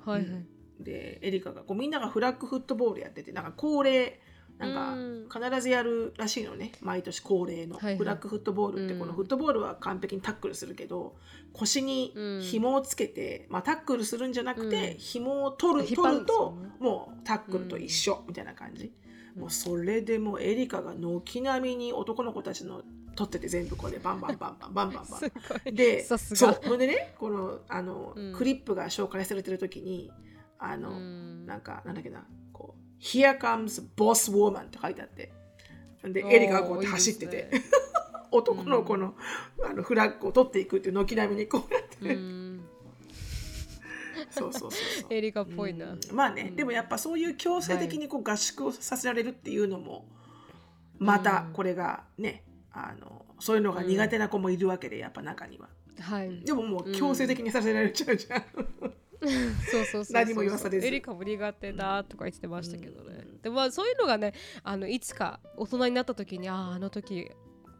[0.04, 0.48] はいはい、うん
[0.80, 1.62] で、エリカが。
[1.62, 4.20] こうみんながフラッグフットボールやってて、なんか恒例、
[4.58, 6.72] なんか必ずやるらしいのね。
[6.80, 9.00] 毎年恒例の、フラッグフットボールってうん。
[9.00, 11.16] このフットボールは完璧にタックルするけど
[11.52, 14.98] 腰に紐をつけて、まあ、タックルするんじゃなくて、うん。
[14.98, 18.92] 紐を取る取るとねもうタックルと一緒みたいな感じ、
[19.34, 19.40] うん。
[19.42, 22.82] もうそれでもうエリカが軒並みに男の子たちの
[23.16, 25.20] 取ってて全部これバンバンバンバンバンバンバ
[25.70, 25.74] ン。
[25.74, 26.36] でさすが。
[26.36, 26.60] そう。
[26.62, 28.32] それでねこのあの、うん。
[28.34, 30.12] クリップが紹介されてる時に
[30.70, 31.46] あの、うん。
[31.46, 32.24] なんかなんだっけな。
[32.52, 35.32] こう「Here comes boss woman」って書いてあって。
[36.04, 37.48] でエリカがこうやって走ってて。
[37.52, 37.84] いいです
[38.36, 39.14] 男の子の,、
[39.64, 42.64] あのフラッグを取っていくっていう軒並みにこうやって、うん。
[44.30, 46.00] そうそうそうエリカっぽいな、うん。
[46.12, 46.56] まあね、うん。
[46.56, 50.08] でもやっぱそういう強制的にこう合宿をさせられるっていうのも、
[50.98, 55.68] またこれがねあのそういうのが苦手な子もいるわけでやっぱ中には。
[56.00, 56.40] はい。
[56.44, 58.44] でももう強制的にさせられちゃうじゃん、
[59.70, 60.86] そうそうそう何も言わされず。
[60.86, 67.30] エリカも苦手だとか言ってましたけどね、でもまあそういうのがねあのいつか大人になった時にあああの時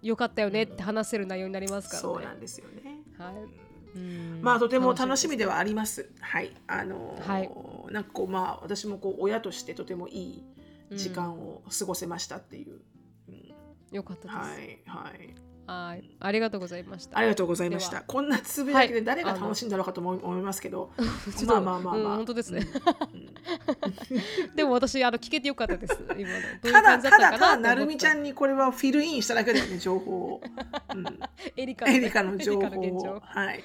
[0.03, 2.03] よかったよねって話せる内容になりますからね。
[2.03, 3.03] そうなんですよね。
[3.17, 3.99] はい。
[3.99, 4.37] うん。
[4.37, 4.43] うん。
[4.43, 6.11] まあとても楽しみではあります。
[6.21, 7.93] はい、あのーはい。
[7.93, 10.45] なんかこうまあ私もこう親としてとてもいい
[10.93, 12.81] 時間を過ごせましたっていう。
[13.29, 13.55] うん。
[13.93, 14.37] よかったです。
[14.37, 14.83] はい。
[14.87, 15.35] はい。
[15.67, 17.19] はい、ありがとうございました。
[17.19, 18.03] ありがとうございましでた。
[18.03, 20.91] こんなつぶやきはいで誰が楽しいんだろうかと思いますけど、
[21.47, 21.97] まあまあまあまあ。
[21.97, 22.67] うん本当ですね
[24.55, 25.99] でも私あの聞けてよかったです。
[26.17, 30.41] 今のただただたなるみちゃんにこれはフィルインしただけだよね情報を。
[30.95, 31.05] うん
[31.57, 33.21] エリカエリカの情報。
[33.23, 33.63] はい。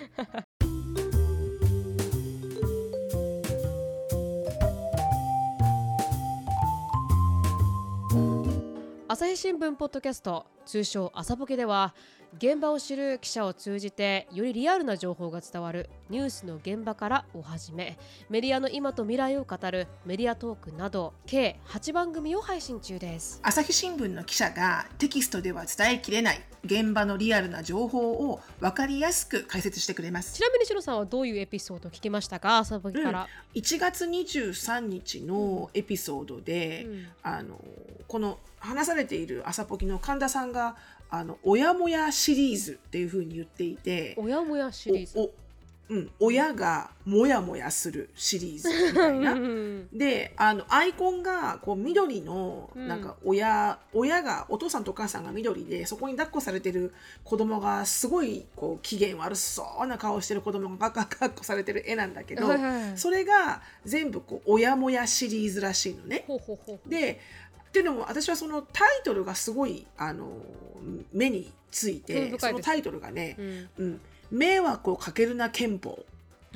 [9.20, 11.94] 朝日新聞ポッドキャスト通称朝ボケでは
[12.38, 17.98] 現場を知る記者を通じてよりリアルな情報が伝わるニュースの現場からをはじめ
[18.30, 23.42] メディアの今と未来を語るメディアトークなど計8番組を配信中です。
[23.44, 30.36] 朝日新聞の記者がテキストでは伝えきれない現場のリアルな情報を分かりやすく解説してくれます。
[30.36, 30.42] ち。
[30.42, 32.60] なみにシロさんはどういうエピソードを聞きましたか？
[32.60, 37.08] 朝ボケから、1月23日のエピソードで、うん。
[37.22, 37.60] あの
[38.08, 40.76] この話されている朝ポキの神田さんが
[41.10, 45.32] あの親もやシリーズっていうふうに言っていておやもやシリーズ？
[45.89, 49.34] うん、親がもやもやするシリーズみたいな。
[49.34, 49.38] う。
[49.39, 49.88] ん。
[49.91, 52.88] であのアイコンがこう緑のうん。
[52.88, 56.93] なんか親、親がお父さんとお母さんが緑でそこに抱っこされてる
[57.24, 62.48] 子供がすごいこう機嫌悪そうな顔してる子供が抱っこされてる絵なんだけど、
[62.95, 66.24] それが全部こう親もやシリーズらしいのね。
[66.86, 67.19] で
[67.70, 70.28] っていうのも私はそのタイトルがすごいあの
[71.14, 74.02] 目についてそのタイトルがねうん「うん、
[74.32, 76.04] 迷惑をかけるな憲法」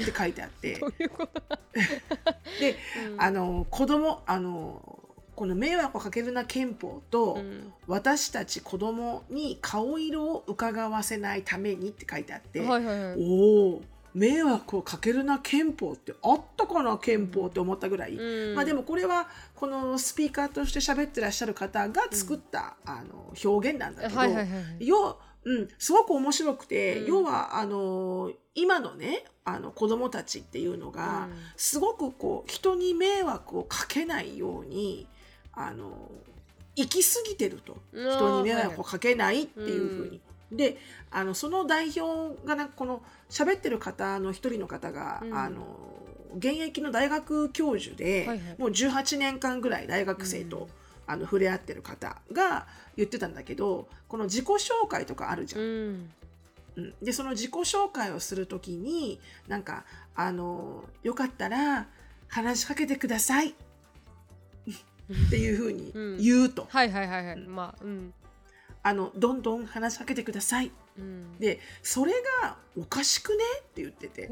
[0.01, 1.41] って書いてあって どういうこと、
[2.59, 2.75] で
[3.11, 3.21] うん。
[3.21, 4.99] あの子供あの
[5.35, 7.73] この迷惑をかけるな憲法と、うん。
[7.87, 13.15] 私たち子供に顔色を伺わせないためにって書いてあって、はいはいはい。
[13.19, 13.81] おお
[14.13, 18.55] 迷惑をかけるな憲法ってあったかな憲法って思ったぐらい、うん。
[18.55, 19.27] まあでもこれは
[19.63, 24.85] このスピーカーとして喋ってらっしゃる方が作った、あの表現なんだけど、はいはいはいはい。
[24.85, 27.07] 要うん、すごく面白くて、うん。
[27.07, 31.33] 要はあの今のねあの子供たちっていうのが、うん。
[31.55, 35.07] すごくこう人に迷惑をかけないように
[35.53, 36.11] あの
[36.75, 37.77] 行き過ぎてると。
[37.93, 40.21] うん人に迷惑をかけないっていうふうに。
[40.51, 40.77] で
[41.09, 45.33] あのその代表がなんかこの喋ってる方の一人の方が、うん。
[45.33, 45.63] あの
[46.37, 48.55] 現役の大学教授で、はいはい。
[48.57, 50.67] もう18年間ぐらい大学生と、うん。
[51.05, 52.65] あの触れ合ってる方が
[52.95, 55.61] 言ってたんだけどこの自己紹介とかあるじゃん。
[55.61, 56.11] うん。
[56.75, 59.83] うん、でその自己紹介をするときになんか
[60.15, 61.87] あのよかったら
[62.27, 63.49] 話しかけてください。
[63.49, 68.13] っていうふうに言うと、はいはいはいはい、あうん。
[68.81, 70.71] あのどんどん話しかけてください。
[70.97, 71.37] うん。
[71.37, 73.43] でそれがおかしくね？
[73.59, 74.29] って言ってて。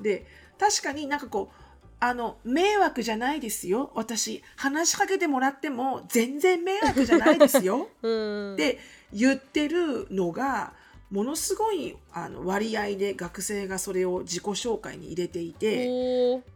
[0.00, 0.26] で
[0.60, 1.54] 確かになんかこう
[2.00, 3.90] あの迷惑じゃないですよ。
[3.94, 7.88] 私話しかけてもらっても全然迷惑じゃないですよ。
[8.02, 8.54] うん。
[8.54, 8.78] って
[9.12, 10.72] 言ってるのが
[11.10, 15.86] ものすごいあの割合で学生がそれを自己紹介に入れていて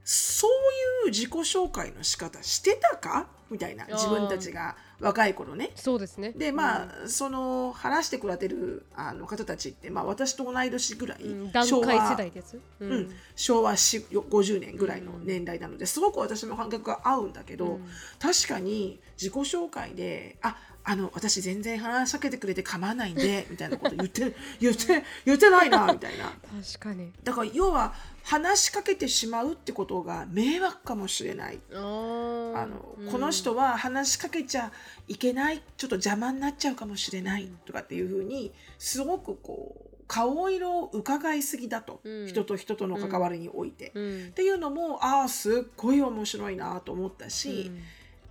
[0.05, 3.27] そういう自己紹介の仕方してたか？
[3.51, 5.71] みたいなー自分たちが若い頃ね。
[5.75, 6.33] そうですね。
[6.33, 12.59] でまあ、その話してくれてるあの方たちって、まあ、私と同い年ぐらい、うん、世代です。
[12.81, 17.89] ううん、昭和し50年ぐらいの年代なのですごく私も感覚が合うんだけど、うん。
[18.19, 26.33] 確かに自己紹介で「ああの私全然話しかけてくれて構わないんで」みたいなこと言って言って言ってないなみたいな。
[26.63, 27.13] 確かに。
[27.23, 31.61] だから要は話しかけてしまうってことが迷惑かもしれない。
[31.71, 33.13] あのうん。
[33.13, 34.73] この人は話しかけちゃ
[35.09, 42.27] いけないちょっと邪魔になっちゃうかもしれないとかっていうふうにすごくこう顔色を伺いすぎだと、うん。
[42.27, 43.93] 人と人との関わりにおいて。
[43.95, 44.27] うん。
[44.29, 47.83] っていうのもああすっごい面白いなと思ったし、うん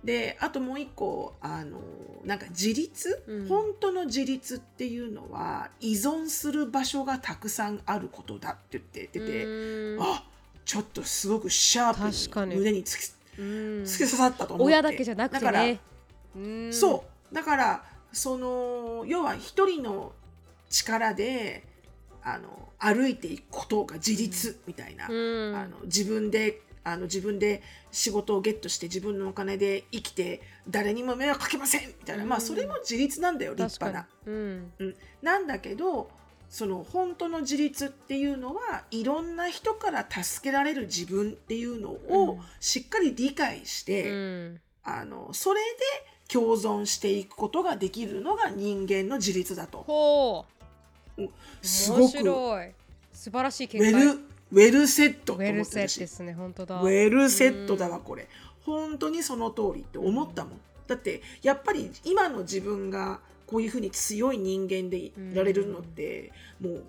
[0.04, 1.80] であともう一個あの
[2.24, 3.48] なんか自立、うん。
[3.48, 10.02] 本当の自立っていうのは依存する場所がたくさんあることだって言っててて、うん。
[10.02, 10.24] あ
[10.64, 13.46] ちょっとすごくシャープに胸に突きうん。
[13.82, 15.64] 突き刺さったと思って、親だけじゃなくてだから
[16.70, 17.34] そう。
[17.34, 20.12] だからその要は一人の
[20.70, 21.64] 力で
[22.22, 25.56] あの歩いていくことが自立みたいな、うん。
[25.56, 32.28] あの自分であの自分で仕事をゲットして自分のお金で生きて誰にも迷惑かけませんみたいな、うん。
[32.28, 34.32] まあそれも自立なんだよ立確派な。
[34.32, 34.72] うん。
[34.78, 36.10] うん、なんだけど
[36.50, 42.28] その本当の自立っていうのはいろんな人から助けられる自分っていうのうん。
[42.28, 44.60] をしっかり理解して、うん。
[44.84, 49.78] あのそれで共存していくことができるのが人間の自立だと。
[49.78, 50.44] ほ
[51.16, 51.20] う。
[51.22, 51.30] 面
[51.62, 52.72] すごくウ白い。
[53.12, 56.80] 素晴らしい見ェ解ルウェルセットとウェルセットですね本当だ。
[56.80, 58.28] ウェルセットだわこれ。
[58.64, 60.60] 本当にその通りって思ったもん。
[60.86, 66.84] だってやっぱり今の自分がこういうふうに強い人間でいられるのって、もう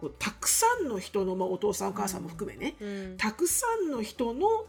[0.00, 3.16] こうたくさんの人の、まあ、お父さんお母さんも含めね、うん。
[3.18, 4.64] たくさんの人の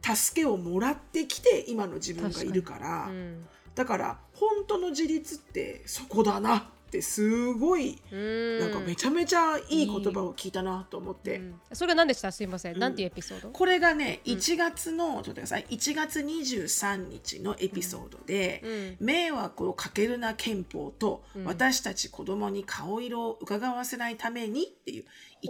[0.00, 3.06] 助けをもらってきて今の自分がいるから。
[3.08, 3.46] うん。
[3.74, 8.58] だから本当の自立ってそこだなってすごいうん。
[8.60, 11.38] なんかめちゃめちゃいい言葉を聞いたなと思って。
[11.38, 11.60] うん。
[11.72, 12.30] それが何でした？
[12.30, 13.48] すいません、うんなんていうエピソード？
[13.48, 19.06] これがね、うん1月の、ちょっとください、1月23日のエピソードで、うん。
[19.06, 21.44] 迷惑をかけるな憲法と、うん。
[21.44, 25.04] 私たち子供に顔色を伺わせないためにっていう、
[25.42, 25.48] え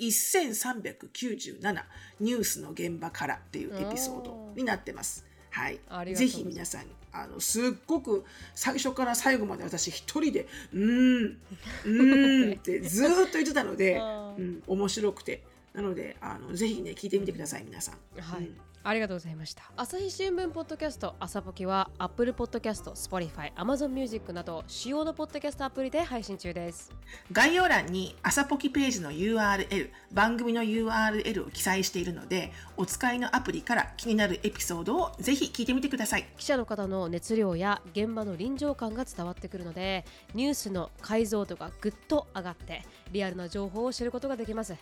[0.00, 1.82] ー1397
[2.20, 5.26] ニュースの現場からっていうエピソードになってます。
[5.50, 5.78] はい。
[6.14, 14.00] ぜひ皆さんあのすっごく最初から最後まで私一人で「うーんうーん 」ってずーっと言ってたので、
[14.38, 15.42] うん、面白くて。
[15.72, 18.20] なのであのぜひね聞いてみてください皆さん。
[18.20, 19.62] はい、うんありがとうございました。
[19.76, 26.92] 朝日新聞ポッドキャスト朝ポキは Apple Podcast、Spotify、Amazon Music など主要のポッドキャストアプリで配信中です。
[27.30, 36.26] 概要欄に朝ポキページの URL 番組の URL を記載しているのでお使いのアプリから気になるエピソードをぜひ聞いてみてください。
[36.36, 40.04] 記者の方の熱量や現場の臨場感が伝わってくるので
[40.34, 44.74] ニュースの解像度がぐっと上がってリアルな情報を知ることができます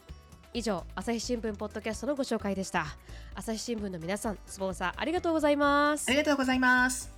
[0.53, 2.85] 以上朝日新聞ポッドキャストのご紹介でした。
[3.37, 6.07] 朝日新聞の皆さんスポンサーありがとうございます。
[6.09, 7.13] ありがとうございます。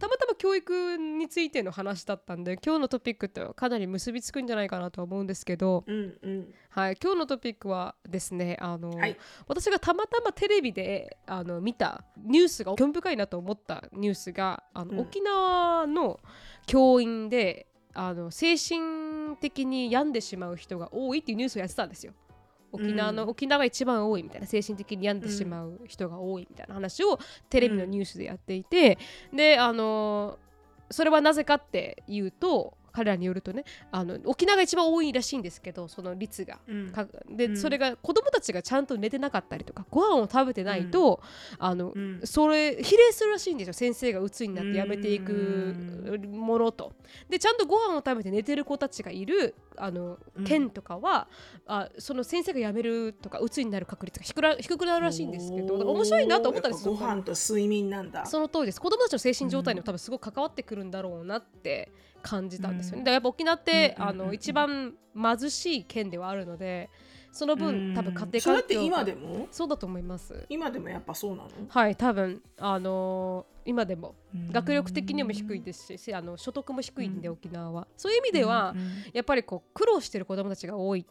[0.00, 6.54] たまたま教育についての話だったんで今日のトピックとかなり結びつくんじゃないかなとは思うんですけど、うんうん。
[6.70, 9.16] はい、今日のトピックはですねあの、はい。
[9.46, 14.98] 私がたまたまテレビであの見たニュースが興味深いなと思ったニュースがあの、うん。
[15.02, 16.18] 沖縄の
[16.66, 22.12] 教員であの精神的に病んでしまう人が多いっていうニュースをやってたんですよ。
[22.72, 23.28] 沖縄の、うん。
[23.30, 27.18] 沖縄が一番多いみたいな精神的に病んでしまう人が多いみたいな話を
[27.48, 28.98] テレビのニュースでやっていて、
[29.32, 30.38] であの
[30.90, 36.58] それはなぜかっていうと彼らによるとねあの沖縄が一番多いらしいんですけどその率が。
[36.68, 36.92] うん。
[36.92, 37.56] かで、うん。
[37.56, 41.20] それが子供たちがちゃんと寝てなかったりとかご飯を食べてないと、
[41.58, 42.20] あのうん。
[42.24, 45.74] それ比例するらしいんですよ先生が鬱になってやめていく
[46.28, 46.92] ものと。
[47.28, 50.44] でちゃんとご飯を食べて寝てる子たちがいるあのうん。
[50.44, 51.28] 県とかは、
[51.66, 56.94] あその先生が辞めるとか鬱になる確率が低くな低くなるらしいんですけどだから面白いなと思ったんですよ。
[56.94, 58.26] ご飯と睡眠なんだ。
[58.26, 58.80] その通りです。
[58.80, 61.90] 子供たちの精神状態にも多分すごく関わってくるんだろうなって
[62.22, 63.04] 感じたんですよね、うん。
[63.04, 66.88] だからやっぱ沖縄って、あの一番貧しい県ではあるので
[67.32, 69.48] その分多分家庭環境が今でも？
[69.50, 70.46] そうだと思います。
[70.48, 71.48] 今でもやっぱそうなの？
[71.68, 74.16] はい多分あのー今でも。
[74.50, 77.34] 学力的にも低いですし、あの所得も低いんで、うん。
[77.34, 77.86] 沖縄は。
[77.96, 78.74] そういう意味では、
[79.12, 81.06] やっぱりこう苦労してる子どもたちが多い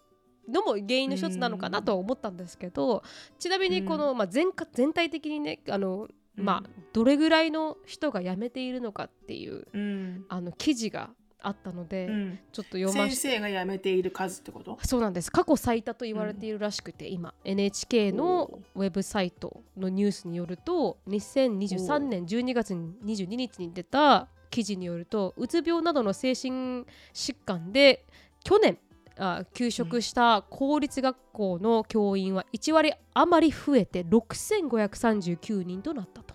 [0.49, 3.03] のも原因の一つなのかなとは思ったんですけど、
[3.39, 10.25] ちなみにこの、まあ、全か全体的にねあの、まあ、どれぐらいの人が辞めているのかっていううん。
[10.29, 11.11] あの記事が
[11.41, 12.39] あったので、うん。
[12.51, 13.39] ちょっと読ま先せて。
[13.39, 14.77] 生が辞めている数ってこと？
[14.83, 15.31] そうなんです。
[15.31, 17.33] 過去最多と言われているらしくて、今。
[17.43, 28.05] NHK のウェブサイトのニュースによると2023年12月22日に出た記事によるとうつ病などの精神疾患で
[28.43, 28.77] 去年
[29.21, 36.33] あ休職した公立学校の教員は1割余り増えて6539人となったと。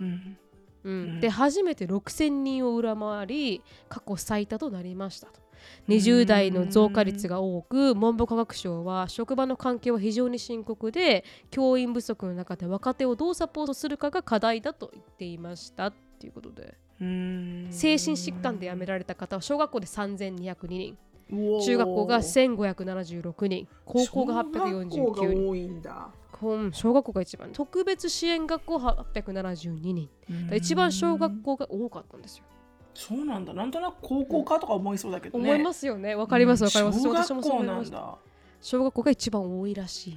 [0.00, 0.36] うん。
[0.82, 0.92] うん。
[0.92, 1.20] うん。
[1.20, 5.44] で初めて6000人を上回り過去最多となりましたと。
[5.88, 16.74] 20代の増加率が多く文部科学省は職場の関係は非常に深刻で教員不足の中で若手をどうサポートするかが課題だと言っていましたっていうことで。
[17.00, 17.68] うん。
[17.70, 20.98] 精神疾患で辞められた方は小学校で3202人
[21.30, 23.68] 中学校が1576人。
[23.84, 26.08] 高校が小学校849人が多いんだ。
[26.42, 27.50] うん小学校が一番。
[27.52, 30.08] 特別支援学校872人。
[30.52, 32.44] 一番小学校が多かったんですよ。
[32.94, 33.52] そうなんだ。
[33.54, 35.44] なんとなく高校かとか思いそうだけどね。
[35.50, 36.14] 思いますよね。
[36.14, 38.18] わかりますわかります、う学校なんだ。
[38.60, 40.16] 小学校が一番多いらしい、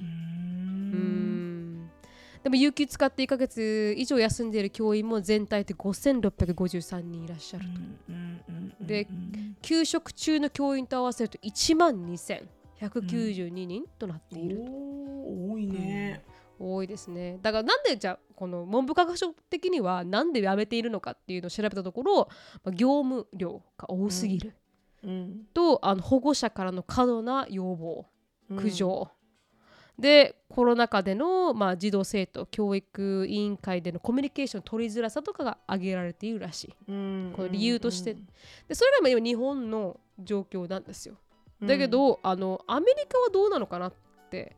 [2.48, 7.70] でも有給使って1ヶ月以上休んでいる教員も全体で5653人いらっしゃると、
[8.08, 9.56] うんうんうんでうん。
[9.60, 16.24] 休職中の教員と合わせると1万2192人となっている、おー多いね。
[16.58, 17.38] 多いですね。
[17.42, 22.28] だからなんでじゃあこの文部科学省的にはなんで辞めているのかっていうのを調べたところ、
[22.64, 24.54] まあ業務量が多すぎる、
[25.04, 25.40] うん。
[25.52, 28.06] とあの保護者からの過度な要望
[28.56, 29.10] 苦情、
[29.98, 36.74] でコロナ禍での、まあ、児童生徒教育委員会でのコミュニケーション取りづらさとかが挙げられているらしい。
[36.88, 37.32] うん。
[37.34, 38.14] この理由として。
[38.14, 41.16] でそれが今日本の状況なんですよ。
[41.60, 43.92] だけ、ど、あのアメリカはどうなのかなっ
[44.30, 44.56] て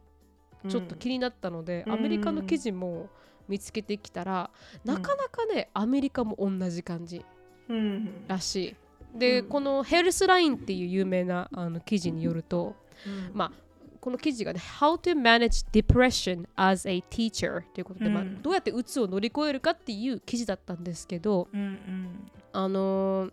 [0.69, 1.93] ちょっと気になったので、うん。
[1.95, 3.09] アメリカの記事も
[3.49, 4.51] 見つけてきたら、
[4.85, 7.25] なかなかねアメリカも同じ感じ
[7.69, 8.25] うんうん。
[8.29, 8.77] らし
[9.15, 9.19] い。
[9.19, 9.49] で、うん。
[9.49, 12.77] このヘルスラインっていう有名なあの記事によると、
[13.07, 13.31] うん。
[13.33, 13.70] まあ
[14.01, 22.31] この記事がね How to manage depression as a teacher ということで、まあうんどうやって鬱を乗り越えるかっていう記事だったんですけど、うんうん。
[22.53, 23.33] あのー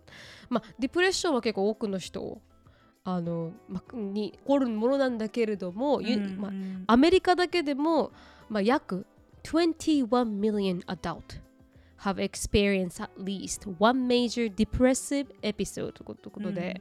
[0.50, 2.40] まあディプレッションは結構多くの人を
[3.04, 8.12] あの、まあ、に起こるものなんだけれども、ゆうんまあうんアメリカだけでも、
[8.48, 9.06] まあ、約
[9.44, 10.08] 21
[10.38, 11.40] million adult
[11.98, 16.80] have experienced at least one major depressive episode ということで、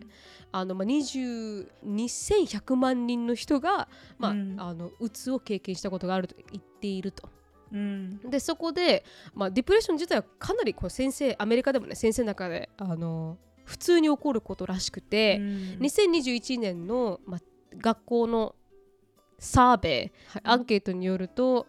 [0.52, 3.88] あのまあ、20 2100万人の人が、
[4.18, 4.56] まあうん。
[4.58, 7.30] あのうつを経験したことがあると言っていると。
[7.72, 8.20] うん。
[8.30, 9.04] でそこで、
[9.34, 15.78] まあ、ディプレッション自体はかなりこう先生アメリカでもね先生の中であの普通に起こることらしくて、うん。
[15.82, 17.42] 2021年の、まあ、
[17.76, 18.56] 学校の
[19.40, 21.68] サーベイ、アンケートによると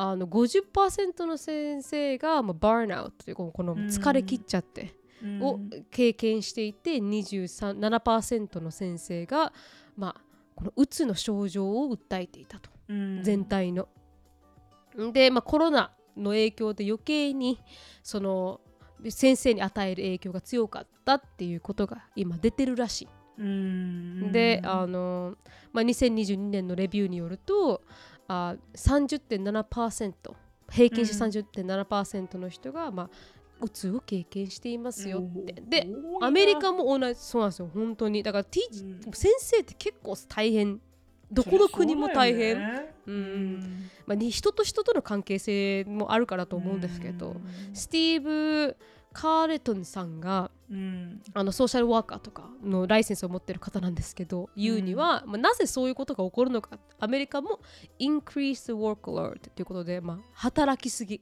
[0.00, 5.58] あの50%の先生が、まあ、バーンアウトというこの疲れ切っちゃって、うんを
[5.90, 9.52] 経験していて23.7%の先生が、
[9.96, 10.20] まあ、
[10.54, 13.88] このうつの症状を訴えていたとうん全体の。
[15.12, 17.58] で、まあ、コロナの影響で余計に
[18.04, 18.60] その
[19.08, 23.08] 先生に与える影響が強かったっていうことが今出てるらしい。
[23.38, 25.34] うんであの、
[25.72, 27.82] まあ、2022年のレビューによると
[28.28, 30.12] あ30.7%
[30.70, 33.10] 平均して30.7%の人が、まあ、
[33.60, 35.54] うつを経験していますよって。
[35.66, 35.88] で
[36.20, 37.18] アメリカも同じ。
[37.18, 37.70] そうなんですよ。
[37.72, 38.22] 本当に。
[38.22, 38.60] だからテ
[39.06, 39.12] うん。
[39.12, 40.80] 先生って結構大変。
[41.30, 42.58] どこの国も大変、
[44.30, 47.36] 人と人との関係性もあるからと思うんですけど、
[47.74, 48.76] スティーブ・
[49.20, 51.20] カーレトンさんがうん。
[51.34, 56.78] あのソーシャルワーカーとかのライセンスを持ってる方なんですけど言うには、まあ、なぜそういうことが起こるのか。
[57.00, 57.58] アメリカも
[57.98, 61.20] increase workload ということで、まあ、働きすぎ。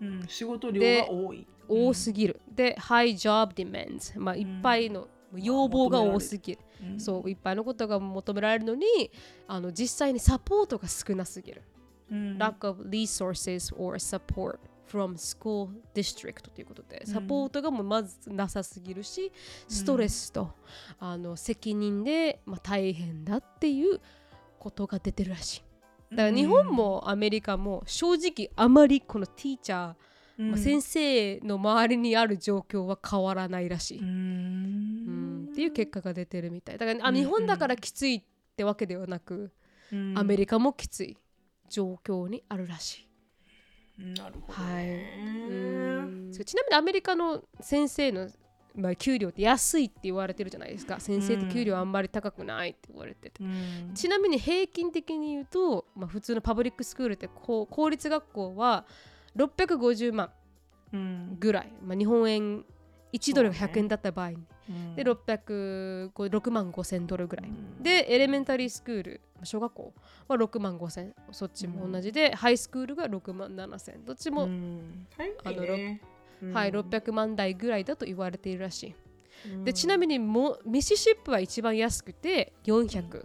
[0.00, 0.24] うん。
[0.28, 1.46] 仕事量が多い。
[1.68, 9.10] 多すぎる、で high job demands、まあ、いっぱいの要望が多すぎる、うんそういっぱいのことが求められるのに
[9.46, 11.62] あの実際にサポートが少なすぎる、
[12.10, 12.38] うん。
[12.38, 14.58] lack of resources or support
[14.92, 19.32] from school district ということでサポートがもうまずなさすぎるし、
[19.66, 20.50] ストレスと
[20.98, 24.00] あの責任で、まあ、大変だっていう
[24.58, 25.62] ことが出てるらしい。
[26.14, 29.94] だから日本もアメリカも正直あまりこのティーチャー、
[30.38, 30.50] うん。
[30.50, 35.44] まあ、先生の周りにある状況は変わらないらしい、ううん。
[35.46, 36.78] んっていう結果が出てるみたい。
[36.78, 38.22] だから日本だからきついっ
[38.56, 39.52] てわけではなく、
[39.90, 40.18] うん。
[40.18, 41.16] アメリカもきつい
[41.70, 43.11] 状況にあるらしい
[43.98, 46.34] なるほどはい。
[46.44, 48.28] ちなみにアメリカの先生の、
[48.74, 50.98] まあ、給料って安いって言われてるじゃないですか。
[50.98, 53.92] 先生って給料あんまり高くないって言われてて、うん。
[53.94, 58.86] ちなみに平均的に言うと、まあ、普通のパブリックスクールってこう公立学校は
[59.36, 60.30] 650万
[60.92, 61.36] うん。
[61.38, 62.64] ぐらい、まあ、日本円
[63.12, 63.72] 1ドルがそうね。
[63.74, 64.38] 100円だった場合に、
[64.68, 64.94] うん。
[64.96, 67.82] で600 6万5千ドルぐらい、うん。
[67.82, 69.92] でエレメンタリースクール小学校
[70.28, 71.14] は6万5千。
[71.30, 74.04] そっちも同じで、ハイスクールが6万7千。
[74.04, 75.06] どっちも、うん。
[75.44, 76.00] あのね。
[76.42, 76.52] うん。
[76.52, 78.94] はい、600万台ぐらいだと言われているらしい、
[79.52, 79.64] うん。
[79.64, 83.18] でちなみにもミシシップは一番安くて470万ぐ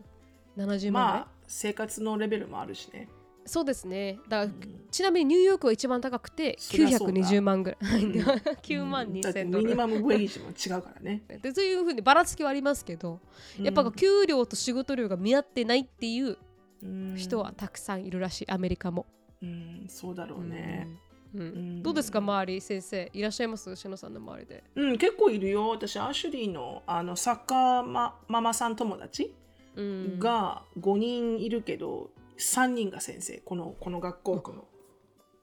[0.63, 3.07] らい、まあ生活のレベルもあるしね
[3.47, 4.19] そうですね。
[4.29, 4.53] だから、うん。
[4.91, 7.19] ちなみにニューヨークは一番高くてそりゃそうだ。
[7.19, 8.11] 920万ぐらい、うん。
[8.61, 11.23] 9万だって2000ドルミニマムウェイジも違うからね。
[11.41, 13.19] でそういうふうにばらつきはありますけど、
[13.59, 16.37] やっぱ給料と仕事量が見合ってないっていう
[16.83, 17.15] うん。
[17.17, 19.05] 人はたくさんいるらしいアメリカも、
[19.41, 19.85] うん。
[19.87, 20.87] そうだろうね。
[21.33, 21.79] うん。
[21.79, 21.83] ん。
[21.83, 23.09] どうですか周り先生。
[23.13, 23.75] いらっしゃいます？
[23.75, 24.63] しのさんの周りで。
[24.75, 25.69] うん結構いるよ。
[25.69, 29.33] 私アシュリーのあのサッカーマママさん友達
[29.75, 30.19] うん。
[30.19, 34.39] が5人いるけど3人が先生このこの学校。
[34.39, 34.65] 区の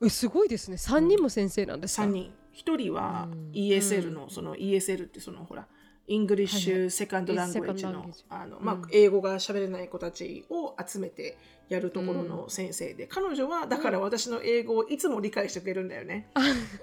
[0.02, 0.76] えすごいですね。
[0.76, 2.32] 3人も先生なんですか、3人。
[2.54, 3.50] 1人はうん。
[3.52, 5.66] ESL のその ESL ってそのほら
[6.06, 8.82] English second language の language あの、まあうん。
[8.92, 11.38] 英語が喋れない子たちを集めて
[11.68, 16.28] やるところの先生で、彼女はだから私の英語をいつも理解してくれるんだよね、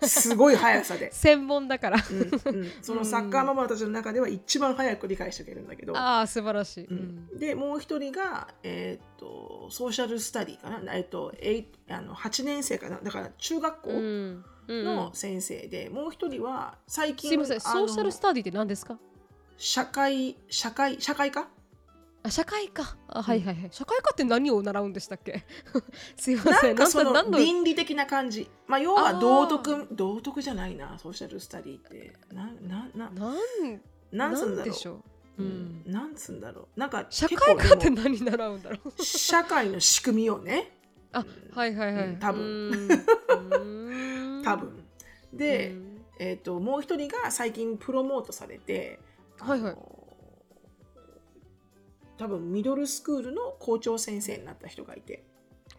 [0.02, 1.98] すごい速さで、 専門だから。
[2.10, 2.14] う
[2.54, 2.72] んうん。
[2.82, 6.98] そのサッカーママたちの中では一番早く理解してくれるんだけど、ああ素晴らしい、ううん。
[7.36, 13.00] んでもう一人が、えーっとソーシャルスタディかな、えーっとえいあの8年生かな？
[13.02, 13.98] だから中学校うん。
[13.98, 14.86] うんうん。
[14.86, 17.60] の先生で、もう一人は最近すいません。
[17.62, 18.98] ソーシャルスタディって何ですか？
[19.58, 21.48] 社会社会社会科？
[22.24, 22.84] あ社会科。
[23.08, 25.44] あはいはいはい、社会科って何を習うんでしたっけ？
[26.16, 28.50] すいませなんんかその倫理的な感じ。
[28.68, 32.14] まあ要は道徳、道徳じゃないな、ソーシャルスタディって。
[32.32, 35.42] な、な、な、なんなんつうんだろう。
[35.42, 35.48] う、ん。
[35.88, 36.80] ん、なんつうんだろう。
[36.80, 39.04] なんか社会科って何習うんだろう？
[39.04, 40.78] 社会の仕組みをね、
[41.14, 42.90] あはいはいはい、うん多分。
[44.44, 44.84] 多分。
[45.34, 46.06] で、うん。
[46.20, 49.00] えっ、ともう一人が最近プロモートされて、
[49.40, 49.76] はいはい
[52.22, 55.24] 多分ミドルスクールの校長先生になった人がいて、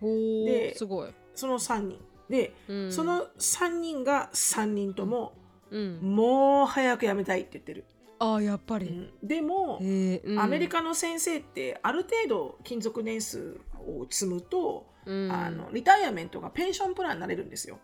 [0.00, 2.00] ですごい、その3人。
[2.28, 2.92] で、うん。
[2.92, 5.34] その3人が3人とも、
[5.70, 7.84] うん、もう早く辞めたいって言ってる。
[8.18, 9.12] あやっぱり、うん。
[9.22, 10.40] でも、えーうん。
[10.40, 15.30] アメリカの先生ってある程度勤続年数を積むと、うん。
[15.30, 17.78] あのリタイアメントがペンションプランになれるんですよ。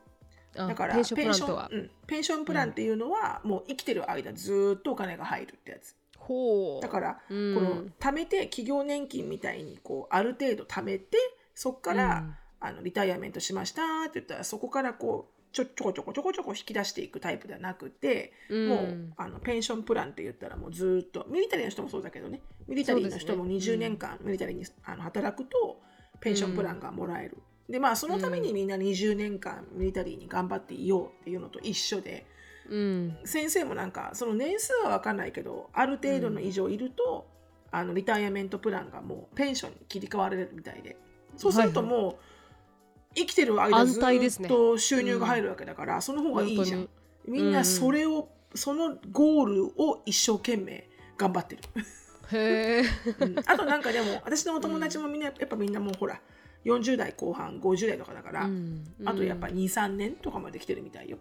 [0.57, 5.95] あだからペンションプランっていうのは、もう生きてる間ずーっとお金が入るってやつ。
[6.29, 6.83] ほう。
[6.83, 7.55] だから、うん。
[7.55, 11.17] この貯めて企業年金みたいにこうある程度貯めて
[11.55, 12.37] そこから、うん。
[12.61, 18.69] あのリタイアメントしましたって言ったらそこからこうちょちょこちょこちょこちょこ引き出していくタイプではなくて、うん。
[18.69, 23.75] もうあのペンションプランって言ったらもうずーっとミリタリーの人もそうだけどねミリタリーの人もそうですね。
[23.77, 25.81] 20年間ミリタリーにあの働くと
[26.21, 27.39] ペンションプランがもらえる。
[27.69, 32.27] でまあそのためにみんな20年間ミリタリーに頑張っていようっていうのと一緒で、
[32.69, 33.17] うん。
[33.25, 37.27] 先生もなんかその年数は分かんないけどある程度の以上いると、
[37.71, 40.97] あのリタイアメントプランがもうペンションに切り替われるみたいで。
[41.37, 42.17] そうするとはいもう、
[43.15, 46.89] 生きてる間ずっと収入が入るわけだから、その方がいいじゃん。
[47.27, 51.63] みんなそれを、そのゴールを一生懸命頑張ってる、
[52.33, 52.85] へえ。
[53.21, 53.39] うん。
[53.45, 56.21] あとなんかでも私のお友達もみんなやっぱみんなもうほら
[56.65, 58.49] 40代後半50代とかだから、
[59.05, 61.19] あとやっぱ23年とかまで来てるみたいよ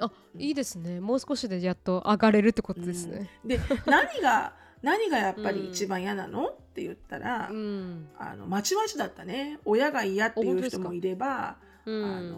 [0.00, 1.00] あいいですね。
[1.00, 3.30] もう少しでやっと上がれるってことですね。
[3.44, 8.08] で何が 何がやっぱり一番嫌なの、って言ったら、うん。
[8.18, 9.58] あのまちまちだったね。
[9.64, 12.04] 親が嫌っていう人もいれば、うん。
[12.04, 12.34] あの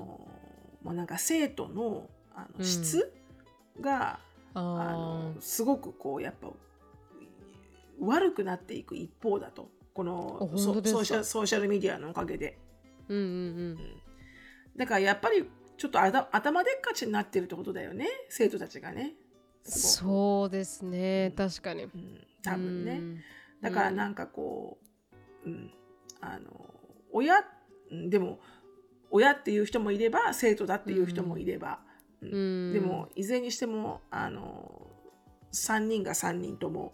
[0.83, 2.61] もうなんか生徒のあうん。
[2.61, 3.13] の質
[3.81, 4.19] が、
[4.55, 6.51] ああのすごくこうやっぱ
[8.01, 9.71] 悪くなっていく一方だと。
[9.95, 12.59] このソーシャルソーシャルメディアのおかげで。
[13.09, 13.19] ーうん。
[13.19, 13.23] う
[13.75, 13.79] ん。
[14.77, 15.49] だからやっぱり
[15.83, 19.15] ちょっと頭でっかちになってるってことだよね生徒たちがね。
[19.65, 21.83] そうですね確かに。
[21.83, 21.91] うん、
[22.41, 23.21] 多分ね、うん。
[23.61, 24.79] だからなんかこ
[25.45, 25.73] う、うん、
[26.21, 26.73] あの
[27.11, 27.35] 親
[27.91, 28.39] うんでも
[29.11, 31.81] 親っていう人もいれば生徒だっていう人もいれば、
[32.21, 32.29] うん。
[32.33, 32.39] う
[32.71, 32.73] ん。
[32.75, 34.87] でもいずれにしてもあの
[35.53, 36.93] 3人が3人とも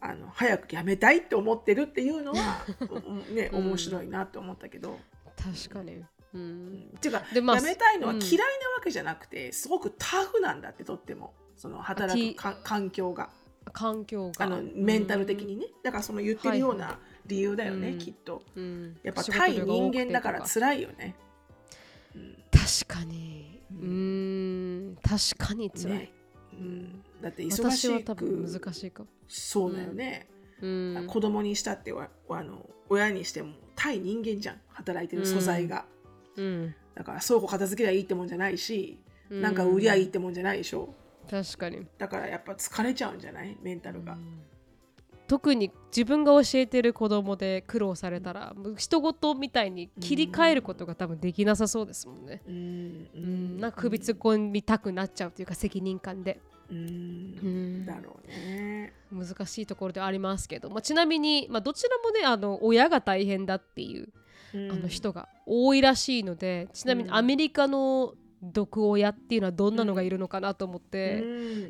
[0.00, 3.66] あの早く辞めたいって思ってるっていうのは、 うんね、うん。
[3.68, 4.98] 面白いなって思ったけど、
[5.36, 6.04] 確かに
[6.36, 6.74] ううん。
[6.74, 8.22] んっていうか、でまあ辞めたいのはうん。
[8.22, 13.30] 嫌いなわけじゃなくて、すごくタフなんだってとってもその働くか環境が。
[13.72, 14.44] 環境が。
[14.44, 17.98] あのメンタル的にね、だからその言ってるようはいな理由だよね、うん。
[17.98, 18.42] きっと。
[18.54, 18.96] うん。
[19.02, 21.16] やっぱ対人間だから辛いよね、
[22.14, 23.60] うん確かに。
[23.72, 24.92] ううん。
[24.92, 26.12] ん確かに辛い、ね。
[26.52, 29.08] うん、だって忙私はし多分く難しいかも。
[29.28, 30.28] そうだよね、
[30.62, 31.06] うん。
[31.08, 34.60] 子供にしたってはあの親にしても対人間じゃん。
[34.68, 35.84] 働いてる素材が、
[36.36, 36.74] うん。
[36.94, 38.98] だから倉庫片付けりゃいいってもんじゃないし、
[39.30, 39.42] うん。
[39.42, 40.94] なんか売りゃいいってもんじゃないでしょ。
[41.30, 41.86] 確かに。
[41.98, 43.56] だからやっぱ疲れちゃうんじゃない？
[43.60, 44.16] メンタルが、
[45.26, 52.42] 特に自分が教えてる子供で苦労されたらもう人事みたいに切り替えることが多分できなさそうですもんね。
[52.46, 52.54] うん。
[52.54, 56.78] ううん、なんか首突っ込みたくなっちゃうというか責任感で、うん。
[56.78, 57.86] うん。
[57.86, 58.92] だろうね。
[59.10, 64.12] 難しいところではありますけど、まあ、ちなみに、まあ、どちらもねあの親が大変だっていううん
[64.70, 67.16] あの人が多いらしいのでちなみにうん。
[67.16, 71.26] アメリカの毒親っていうのはどんなのがいるのかなと思って、う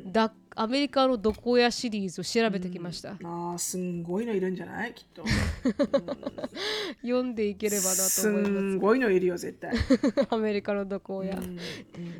[0.07, 0.11] ん。
[0.11, 4.93] だアメリカの毒親シリーズを調べてきました、ああすんごいのいるんじゃない？
[4.93, 5.23] きっと、
[7.01, 11.43] 読んでいければなとす思いんごいのいるよ絶対、ますアメリカの毒親、うん。
[11.43, 11.57] うん。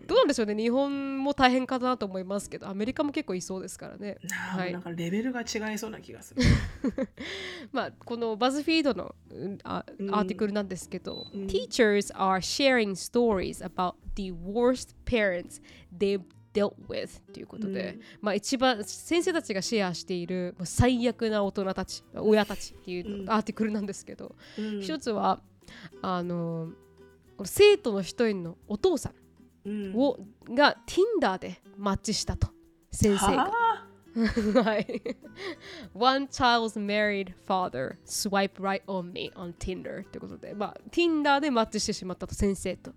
[0.08, 0.56] どうなんでしょうね。
[0.56, 4.18] 日本も大変かなと思いますけどアメリカも結構いそうですからね。
[4.30, 4.74] はい。
[4.74, 6.42] なんかレベルが違いそうな気がする。
[7.72, 9.16] まあこのバズフィードの
[9.64, 11.48] アーティクルなんですけど、うん。
[11.48, 15.62] Teachers are sharing stories about the worst parents.
[15.98, 16.22] They've
[16.58, 25.42] dealt with ということで、うんまあ一番先生たちがシェアしている最悪な大人たち親たちっていうアーティクルなんですけど、うん一つは
[26.02, 26.70] あの
[27.44, 29.12] 生徒の一人のお父さ
[29.66, 30.18] うんんを、
[30.50, 32.48] が Tinder でマッチしたと
[32.92, 33.52] 先生が。
[33.52, 33.88] は
[34.64, 35.02] はい。
[35.94, 42.94] One child's married father swipe right on me on Tinder ってことで、まあ、Tinder でマッチしてしまったと先生と。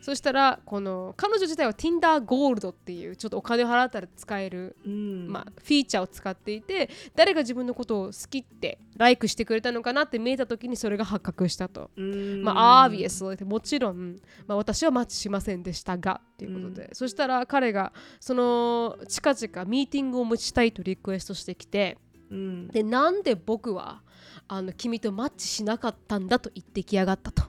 [0.00, 5.28] そしたらこの彼女自体は Tinder Gold っていうちょっとお金を払ったら使える、うん。
[5.28, 11.90] まあ、フィーチャーを使っていて誰が自分のことを好きってライクしてくれたのかなって見えた時にそれが発覚したと。
[11.96, 12.42] うん。
[12.42, 14.16] まあ、obviously もちろん、
[14.46, 21.98] まあ、私はマッチしませんでしたがっていうことで、そしたら彼がその近々ミーティングを持ちたいとリクエストしてきて
[22.30, 22.68] うん。
[22.68, 24.02] でなんで僕は
[24.48, 27.44] あの君とマッチしなかったんだと言ってきやがったと、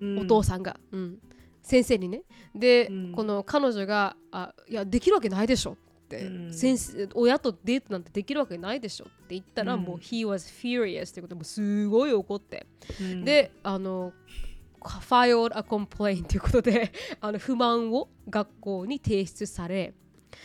[0.00, 0.18] うん。
[0.20, 1.18] お父さんが、うん、
[1.64, 2.22] 先生にね。
[2.54, 3.12] で、うん。
[3.12, 5.76] この彼女があいやできるわけないでしょっ
[6.08, 6.52] て、うん。
[6.52, 9.80] 先生親とデートなんてできるわけないでしょって言ったら、うん。
[9.80, 12.66] もう He was furious ってことすごい怒って、
[13.00, 13.24] うん。
[13.24, 14.12] であの
[14.80, 16.92] filed a complaint ということで
[17.22, 19.94] あの不満を学校に提出され、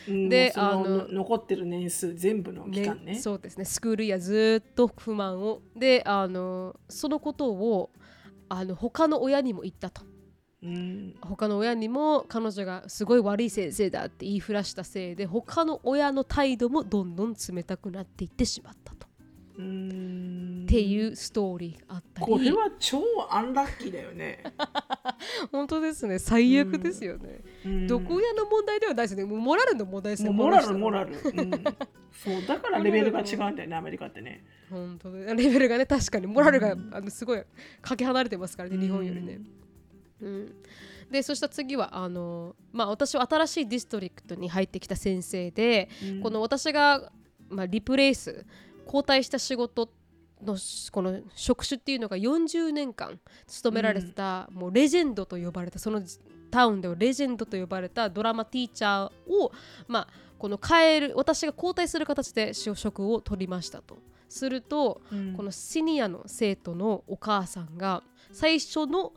[0.08, 0.28] うん。
[0.30, 3.16] であのの残ってる年数全部の期間ね。
[3.16, 3.66] そうですね。
[3.66, 5.60] スクールやずっと不満を。
[5.76, 7.90] であのそのことを
[8.48, 10.02] あの他の親にも言ったと
[10.62, 11.14] うん。
[11.22, 19.06] 他の親にも彼女がすごい悪い先生だって言いふらしたせいで他の親の態度もどんどん冷たくなっていってしまったと、
[19.58, 20.64] うん。
[20.64, 22.32] っていうストーリーがあったり。
[22.32, 24.42] これは超アンラッキーだよね、
[25.50, 26.18] 本当ですね。
[26.18, 27.86] 最悪ですよね、うん。
[27.86, 29.24] どこ親の問題ではないですね。
[29.24, 30.30] もうモラルの問題ですね。
[30.30, 31.50] モラルモラル、うん、
[32.12, 34.44] そうだからレベルが違うんだよねアメリカってね。
[34.68, 37.42] 本当ねレベルがね確かにモラルが、うんあのすごい
[37.80, 39.60] かけ離れてますからね日本よりね、うん
[41.10, 46.22] でそしたら次はあの、まあ、私は新しいディストリクトに入ってきた先生で、うん。
[46.22, 47.10] この私が、
[47.48, 48.46] まあ、リプレイス
[48.84, 49.90] 交代した仕事
[50.42, 50.56] の
[50.92, 56.00] この職種っていうのが40年間勤められてた、もうレジェンドと呼ばれたその
[56.50, 59.52] タウンではレジェンドと呼ばれたドラマティーチャーを、
[59.88, 60.08] まあ、
[60.38, 63.98] この変える私が交代する形で職を取りましたと。
[64.28, 65.34] すると、うん。
[65.34, 69.12] このシニアの生徒のお母さんが最初の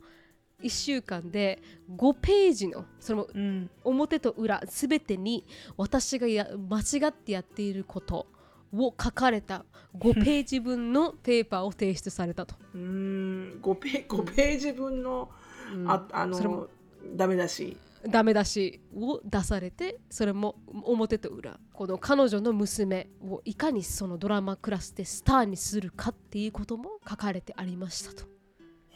[0.64, 1.62] 1週間で
[1.96, 3.70] 5ページのそれもうん。
[3.84, 5.44] 表と裏すべてに
[5.76, 8.26] 私がや間違ってやっていること
[8.72, 9.64] を書かれた
[9.98, 12.56] 5ページ分のペーパーを提出されたと。
[12.74, 13.58] うん。
[13.62, 15.30] 5ペ ,5 ページ分の、
[15.72, 15.90] うん。
[15.90, 16.68] ああそれもの
[17.14, 17.76] ダメだし。
[18.06, 21.58] ダメ出しを出されてそれも表と裏。
[21.72, 28.28] この彼女の娘をいかにそのドラマクラスでスターにするかっていうことも書かれてありましたと。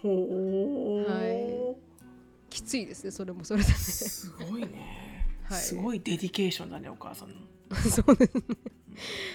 [0.03, 1.58] ほう、はい
[2.51, 3.69] きついですねそれもそれで。
[3.69, 5.61] すごいね、はい。
[5.61, 7.37] すごいデディケーションだねお母さんの。
[7.91, 8.43] そうですね。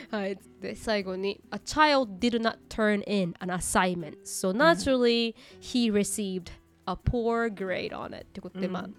[0.09, 0.37] はい。
[0.61, 6.51] で、最後に、A child did not turn in an assignment, so naturally he received
[6.85, 8.23] a poor grade on it.
[8.23, 8.89] ってことで、ま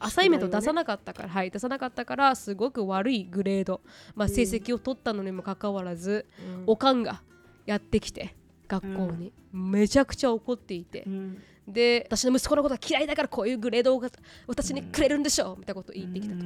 [0.00, 3.80] あ、アサイメント出さなかったから、はい、出さなかったから、すごく悪いグレード、
[4.14, 6.26] まあ、成績を取ったのにもかかわらず、
[6.66, 7.22] おかんが
[7.66, 8.34] やってきて、
[8.66, 11.38] 学校に、めちゃくちゃ怒っていて、うん
[11.68, 14.02] で、私の息子のことが嫌いだからこういうグレードを
[14.46, 16.40] 私にくれるんでしょみたいなことを言ってきたと。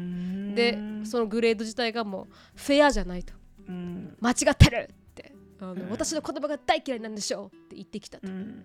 [0.54, 3.32] でそのグレード自体がもうフェアじゃないと。
[3.68, 4.16] うん。
[4.20, 5.32] 間違ってるって。
[5.60, 8.64] あの、私の言葉が大嫌いなんでしょうって言ってきたと、うん。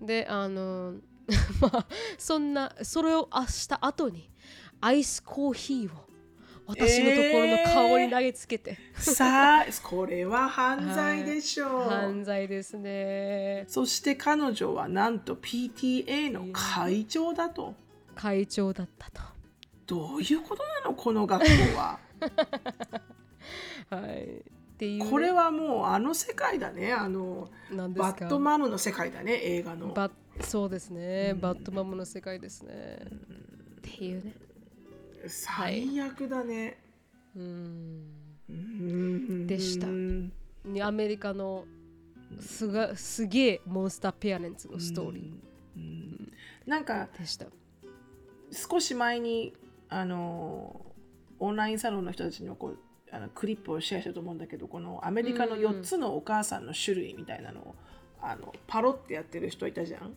[0.00, 0.94] であの
[1.60, 1.86] まあ
[2.18, 4.28] そんなそれを明日後に
[4.80, 6.11] アイスコーヒーを
[6.66, 13.64] 私のところの顔に投げつけて、さあこれは犯罪でしょう、犯罪ですね。
[13.68, 17.74] そして彼女はなんと PTA の会長だと。
[18.14, 19.20] 会長だったと。
[19.86, 21.98] どういうことなのこの学校は。
[23.90, 24.24] はい。
[24.24, 25.04] っていう。
[25.04, 26.92] ね、これはもうあの世界だね。
[26.92, 29.88] あのバッドマムの世界だね映画の。
[29.88, 34.34] バッそうですね、バッドマムの世界ですね、っていうね
[35.26, 36.78] 最悪だね、
[37.36, 38.06] うん。
[38.48, 39.46] うん。
[39.46, 39.86] でした。
[40.86, 41.64] アメリカの
[42.40, 45.32] すがすげえモンスターペアレンツのストーリ
[45.76, 46.32] うん。
[46.66, 47.46] なんかーでした。
[48.50, 49.54] 少し前に
[49.88, 50.84] あの
[51.38, 52.78] オンラインサロンの人たちにもこう
[53.10, 55.64] あのクリップをシェアしたと思うんだけどこのアメリカのうん。
[55.64, 57.74] うん4つのお母さんの種類みたいなのを
[58.20, 60.14] あのパロってやってる人いたじゃん。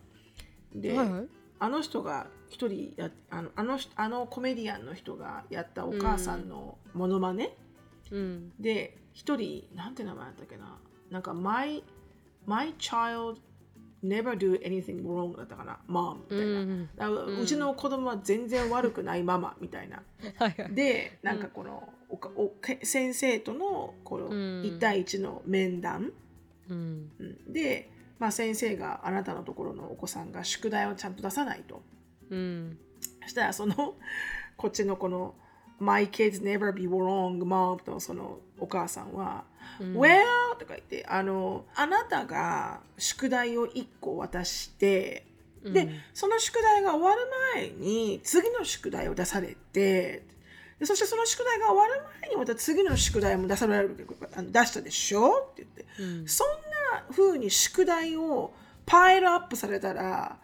[0.73, 1.27] で、はいはい
[1.59, 7.55] あの人が一人やあのあの人あのコメディアンの人がやったお母さんのモノマネ、
[8.11, 8.51] うん。
[8.59, 10.77] で一人なんて名前だったっけな？
[11.09, 11.83] なんか My,
[12.45, 13.37] my child
[14.03, 17.39] never do anything wrong だったかな？Mom みたいな、うん。
[17.41, 20.03] うちの子供は全然悪くないママみたいな。
[20.71, 24.33] でなんかこのおかおけ先生とのこのうん。
[24.63, 26.11] 1対1の面談、
[26.69, 27.11] うん。
[27.19, 27.53] うん。
[27.53, 27.89] で、
[28.19, 31.81] まあ、先生があなたのところのお子さんが宿題をちゃんと出さないと。
[32.29, 32.77] うん。
[33.23, 33.95] そしたらその
[34.57, 35.35] こっちのこの
[35.79, 39.43] My kids never be wrong mom のそのお母さんは、
[39.79, 40.23] Well
[40.57, 45.25] とか言ってあのあなたが宿題を1個渡して
[45.63, 50.23] でその宿題が終わる前に次の宿題を出されて
[50.79, 55.49] でそしてその宿題が終わる前にまた次の宿題も出される出したでしょ？
[55.51, 56.27] って言って、うん。
[56.27, 56.55] そんな
[57.11, 58.53] 風に宿題を
[58.85, 60.37] パイルアップされたら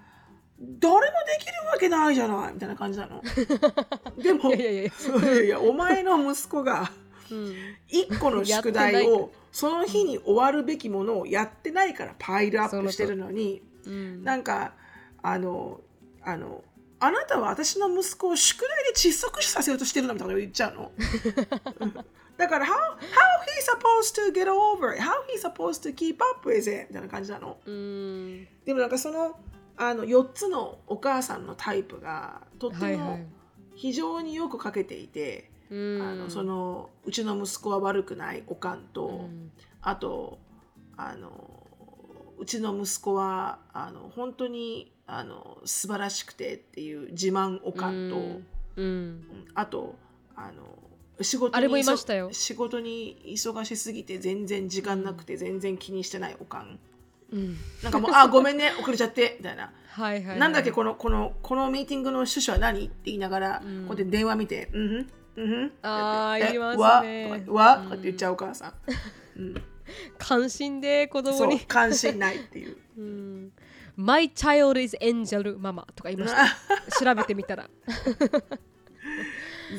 [0.59, 3.21] 誰もできるわけないじゃないみたいな感じなの。
[4.21, 5.59] でもいやいやいや。
[5.59, 6.91] お前の息子が
[7.31, 7.55] うん。
[7.89, 14.23] 1個の宿題をその日に終わるべきものをやってないからパイルアップしてるのにうん。
[14.23, 14.73] なんか
[15.23, 15.81] あの
[16.21, 16.63] あの
[16.99, 20.91] あなたは私の息子を宿題で窒息死させようとしてるのみたいなこと言っちゃうの。
[22.45, 22.75] うんだから、how, how
[23.45, 25.01] he supposed to get over it?
[25.01, 26.87] How he supposed to keep up with it?
[26.89, 27.57] みたいな感じなの。
[27.65, 28.47] うん。
[28.65, 29.35] でもなんかその
[29.77, 33.27] あの4つのお母さんのタイプがとってもはいはい。
[33.75, 36.01] 非常によくかけていて、うん。
[36.01, 39.51] あのそのうちの息子は悪くないおかんと、うん。
[39.81, 40.39] あと
[40.97, 41.67] あの
[42.39, 48.45] うちの息子はあの本当にあの素晴らしくてっていう自慢おかんと、うん。
[48.77, 49.45] うん。
[49.53, 49.95] あと
[50.35, 50.63] あの
[51.23, 52.29] 仕事にあれもいましたよ。
[52.31, 56.79] 仕事に忙しすぎて全然時間なくて全然気にしてないおかん。
[57.31, 57.57] うん。
[57.83, 59.71] なんかもう「あごめんね遅れちゃって」みたいな。
[59.89, 60.39] はいはいはい。
[60.39, 63.87] なんだっけこのこのこのミーティングの趣旨は何って言いながら、うん。
[63.87, 64.97] こうやって電話見て「うんふん
[65.35, 67.83] うんふん」あーえ言いますわねわうん。
[67.83, 68.73] とかって言っちゃうお母さん、
[70.17, 71.59] 関心で子供に。
[71.61, 72.77] 関心ないっていう。
[72.97, 73.51] うん。
[73.97, 76.47] My child is angel ママとか言いました。
[77.03, 77.69] 調べてみたら、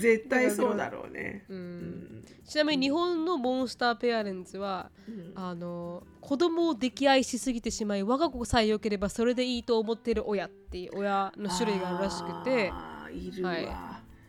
[0.00, 1.60] 絶対そうだろうね、う、うん。
[1.60, 4.90] んちなみに日本のモンスターペアレンツは、
[5.34, 13.68] あの子供を溺愛しすぎてしまい我が子さえ良ければそれでいいと思っている親っていう親の種類があるらしくて、はい。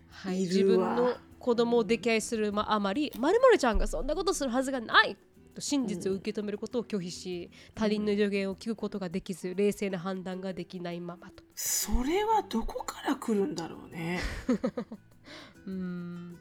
[0.09, 5.18] はい、い自分の子供を溺愛するまあまりまるまるちゃんがそんなことするはずがない
[5.53, 11.43] と真実を受け止めることを拒否し、他人の助言を聞くことができず冷静な判断ができないままと。
[11.55, 14.20] それはどこから来るんだろうね
[15.66, 16.38] うん。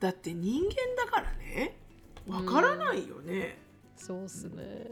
[0.00, 1.78] だって人間だからね。
[2.26, 3.58] わからないよね、
[3.96, 4.86] そうっすね。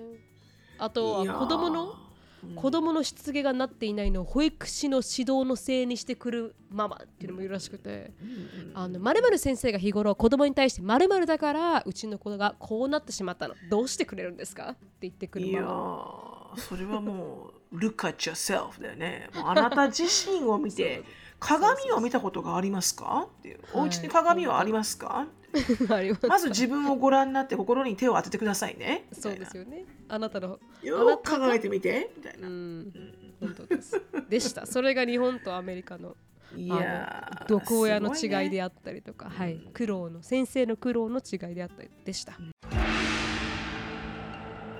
[0.78, 1.94] あとは子供の？
[2.42, 2.54] うん。
[2.56, 13.54] 子供のしつけがなっていないのを保育士の指導のせいにしてくるママっていうのもいるらしくて、うんうん先生が日頃子供に対して〇〇だからうちの子がこうなってしまったの。
[13.68, 14.70] どうしてくれるんですか？
[14.70, 16.54] って言ってくるいやママ。
[16.56, 19.28] ーそれはもう look at yourself だよね。
[19.34, 21.04] あなた自身を見て
[21.40, 23.26] 鏡を見たことがありますか？
[23.38, 23.60] っていう。
[23.62, 25.26] はいお家に鏡はありますか？
[25.90, 29.06] ありますまず自分をご覧になって心に手を当ててくださいね。
[29.12, 29.84] そうですよね。
[30.08, 30.60] あなたの。
[30.82, 33.34] よく考えてみてみたいうな、ん、うん。
[33.40, 34.00] 本当です。
[34.28, 34.66] でした。
[34.66, 36.14] それが日本とアメリカの
[36.56, 39.54] いやー毒親の違いであったりとか、はい。
[39.54, 42.34] うん、苦労の先生の苦労の違いであったりでした。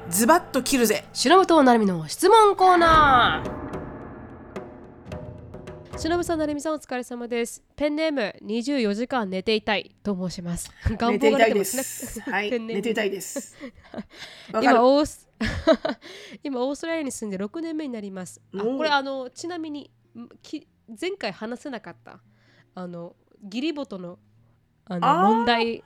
[0.09, 1.05] ズバッと切るぜ。
[1.13, 3.80] 忍となるみの質問コーナー
[6.01, 7.63] 忍さんなるみさんお疲れ様です。
[7.77, 10.71] ペンネーム24時間寝ていたいと申します。
[10.97, 13.55] 願望が寝ていたいで出てますすねはい寝ていたいです。
[14.49, 15.29] 今オース
[16.43, 18.41] 今オーストラリアに住んで6年目になります。
[18.55, 20.67] あこれあのちなみにんき
[20.99, 22.19] 前回話せなかった
[22.75, 24.19] あのギリボトの
[24.87, 25.85] あの問題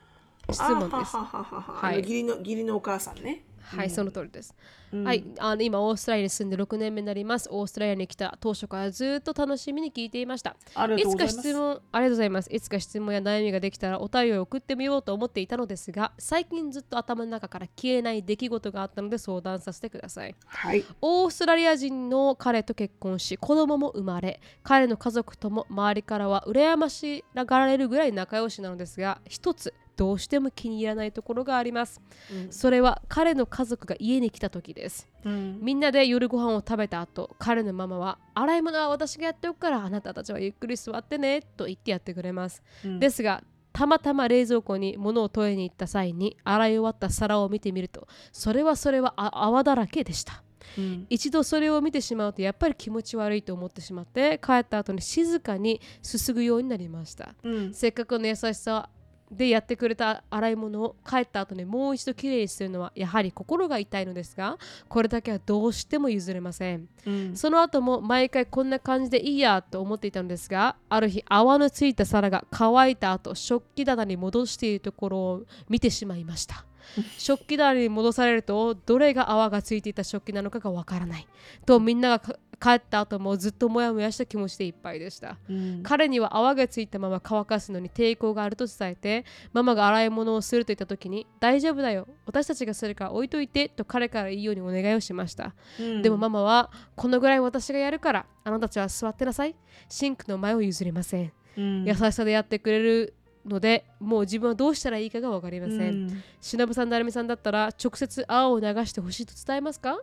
[0.49, 1.17] 質問です。
[1.17, 1.73] あははははは。
[1.73, 1.97] はい。
[1.97, 4.53] 義理の義理のお母さんねはい、その通りです。
[4.93, 7.49] うんはい、あの今オーストラリアに住んで6年目になります。
[7.51, 10.55] オーストラリアに来た当初からずっと楽しみに聞いていました。
[10.97, 12.53] いつか質問ありがとうございます。
[12.53, 20.35] いつか質問や悩みができたらお便りを送ってみようと思っていたのですが、最近ずっと頭の中から消えない出来事があったので相談させてください。
[20.45, 32.51] はいオーストラリア人の彼と結婚し子供も生まれ彼の家族とも周りからは羨ましがられるぐらい仲良しなのですが一つどうしても気に入らないところがあります、うん。
[32.51, 35.07] それは彼の家族が家に来た時です。
[35.23, 35.59] うん。
[35.61, 42.99] みんなで夜ご飯を食べた後彼のママは洗い物は私がやっておくからあなたたちはゆっくり座ってねと言ってやってくれます、うん。
[42.99, 43.43] ですが
[43.73, 50.43] たまたま冷蔵庫に物を取りに行った際に洗い終わった皿を見てみるとそれはそれはあ泡だらけでした。
[50.77, 51.05] うん。
[51.09, 57.35] 一度それを見てしまうとやっぱり気持ち悪いと思ってしまって帰った後に静かにすすぐようになりました。
[57.43, 57.73] うん。
[57.73, 58.89] せっかくの優しさ
[59.31, 64.57] でやってくれた洗い物を帰った後にもう一度きれいにするのはやはり心が痛いのですが
[64.87, 66.87] これだけはどうしても譲れません。
[67.05, 67.35] うん。
[67.35, 76.65] その後も毎回こんな感じでいいやと思っていたのですがある日泡のついた皿が乾いた後食器棚に戻しているところを見てしまいました。
[77.17, 81.27] 食器棚に戻されるとどれが泡がついていた食器なのかがわからない。
[81.65, 85.37] とみんながか帰った後もずっとモヤモヤした気持ちでいっぱいでした。
[85.49, 85.83] うん。
[85.83, 95.55] 彼には泡がついたまま乾かすのに抵抗があると伝えてママが洗い物をすると言った時に大丈夫だよ私たちがするから置いといてと彼から言うようにお願いをしました。
[95.79, 96.01] うん。
[96.01, 99.55] でもママはこのぐらい私がやるからあなたたちは座ってなさい。
[99.89, 101.31] シンクの前を譲りません。
[101.57, 101.85] うん。
[101.85, 103.13] 優しさでやってくれる
[103.45, 106.23] のでもう自分はどうしたらいいかが分かりません、うん。
[106.41, 109.99] しのぶさん、なるみさんだったら直接青を流してほしいと伝えますか？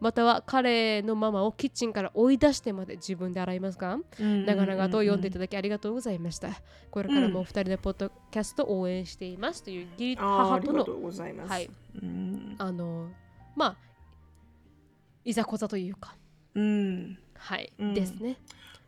[0.00, 3.98] または彼のママをキッチンから追い出してまで自分で洗いますか？
[4.18, 6.48] うん長々と読んでいただきありがとうございました。
[6.90, 10.86] これからもお二人のポッドキャストを応援していますという義理母との。
[11.46, 11.68] はい。
[12.02, 12.54] うん。
[12.58, 13.10] あの
[13.54, 13.76] まあ
[15.24, 16.14] いざこざというか。
[16.54, 17.18] うん。
[17.34, 17.94] はい、うん。
[17.94, 18.38] ですね。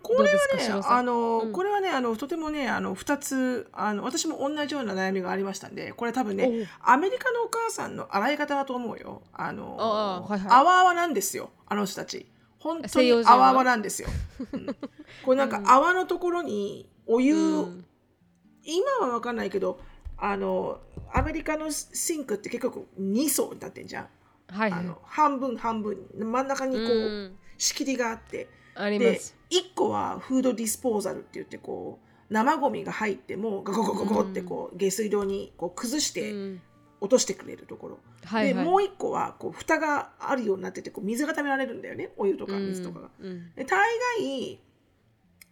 [0.03, 9.23] これはねあの、うんこれはね、あの、とてもね、あの、二つ、あの、私も同じような悩みがありましたんで、これ多分ね、アメリカのお母さんの洗い方だと思うよ。
[9.33, 12.27] あの、ああはいはいあわあわなんですよ、あの人たち。
[12.59, 14.09] 本当にあわあわなんですよ。
[14.53, 14.67] うん
[15.25, 17.85] これなんか泡のところにお湯、うん
[18.65, 19.81] 今は分かんないけど、
[20.19, 20.81] あの、
[21.13, 24.09] アメリカのシンクって結局2層になってんじゃん。
[24.49, 24.81] はいはい。
[24.81, 26.89] あの半分半分真ん中にこう、う
[27.29, 29.07] ん仕切りがあってありま。
[29.07, 36.61] です1個はフードディスポーザルって言ってこう生ゴミが入ってもゴゴゴゴゴってこう下水道にこう崩してうん。
[37.01, 38.55] 落としてくれるところ、はいはい。
[38.55, 42.11] でもう1個はこう蓋があるようになっててこう水が溜められるんだよね。
[42.17, 43.09] お湯とか水とかが。
[43.21, 43.55] うん。
[43.55, 43.87] で大
[44.19, 44.61] 概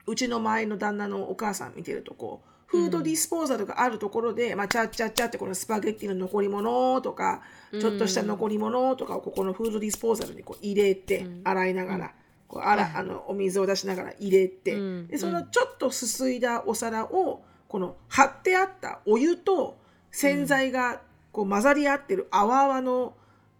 [0.06, 11.40] うちの前の旦那のお母さん見てるとこうフードディスポーザルがあるところで、まあ、チャッチャッチャってこのスパゲッティの残り物とかうんちょっとした残り物とかをここのフードディスポーザルにこう入れて、うん。
[11.44, 12.14] 洗いながら、
[12.48, 19.76] こうあらはいあのお水を出しながら入れて、うんでそのちょっとすすいだお皿をこの貼ってあったお湯と
[20.10, 23.14] 洗剤がこう混ざり合ってる泡々の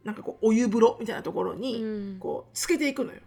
[0.05, 2.18] なんかこうお湯風呂みたいなところにうん。
[2.18, 3.20] こうつけていくのよ。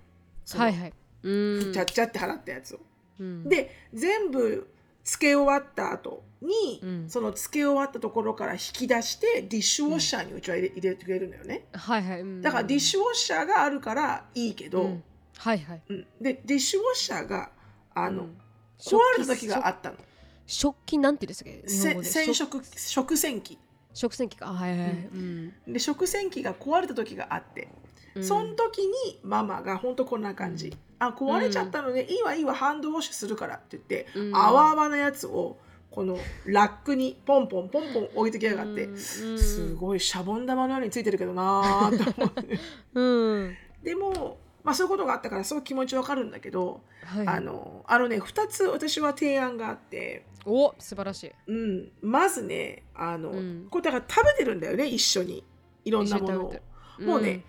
[0.46, 0.94] そのはいはい。
[1.24, 1.74] うん。
[1.74, 2.80] ちゃっちゃって払ったやつを。
[3.20, 3.50] うん。
[3.50, 4.68] で全部
[5.04, 7.10] つけ終わった後に、うん。
[7.10, 11.68] そのつけ終わったところから引き出してディッシュウォッシャーにうちは入れ入れてくれるのよね。
[11.74, 12.22] はいはい。
[12.22, 12.42] うん。
[12.42, 14.98] だからディッシュウォッシャーがあるからいいけど、
[15.46, 15.60] ううんんはい。
[15.60, 15.82] はい。
[16.22, 17.50] でディッシュウォッシャーが
[17.96, 18.38] あの、うん。
[18.80, 19.98] 壊れた時があったの。
[20.46, 22.04] 食器なんて言うんですか？
[22.04, 23.58] 洗食食洗機。
[23.94, 24.50] 食洗機か。
[24.50, 24.92] あはいはいはい。
[24.92, 25.54] うん。
[25.68, 27.68] で食洗機が壊れた時があって、
[28.16, 28.24] うん。
[28.24, 34.36] その時にママがほんとこんな感じ、あ壊れちゃったので、いいわいいわハンドウォッシュするからって言って、うん。
[34.36, 35.58] 泡々なやつを
[35.92, 38.98] このラックにポンポンポンポン置いてきやがって、うん。
[38.98, 42.60] すごいシャボン玉のようについてるけどなーと思って。
[42.94, 43.02] う
[43.46, 43.56] ん。
[43.84, 47.28] でも、まあ、そういうことがあったからすごい気持ちわかるんだけど、はい。
[47.28, 51.32] あのあのね2つ私は提案があって、お素晴らしい。
[51.48, 55.44] うん、まずねあの、うんこれだから食べてるんだよね一緒に
[55.86, 56.64] いろんなものを一緒に食べて
[57.00, 57.44] るもうね、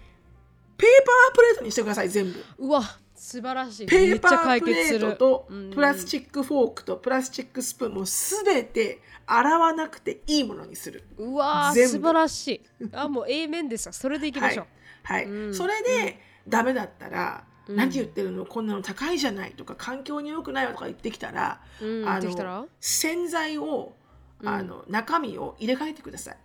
[0.77, 2.69] ペーパープレートにしてください全部うん。
[2.69, 2.83] うわ
[3.15, 3.87] 素晴らしい。
[3.87, 4.99] ペーパープレー。
[4.99, 11.05] トとうんプラスチックフォークとプラスチックスプーンもすべて洗わなくていいものにする。
[11.19, 12.89] うわ素晴らしい。
[12.93, 13.93] あもう A 面ですよ。
[13.93, 14.67] それでいきましょう。
[15.03, 16.19] はい、うんそれで、
[16.51, 17.77] ダメだったら、うん。
[17.77, 22.09] 何言ってるのこんなの高いじゃないとか環境に良くないよとか言ってきたら、うん。
[22.09, 22.59] あできたら？
[22.59, 23.95] の洗剤を、
[24.41, 24.49] うん。
[24.49, 26.37] あの中身を入れ替えてください。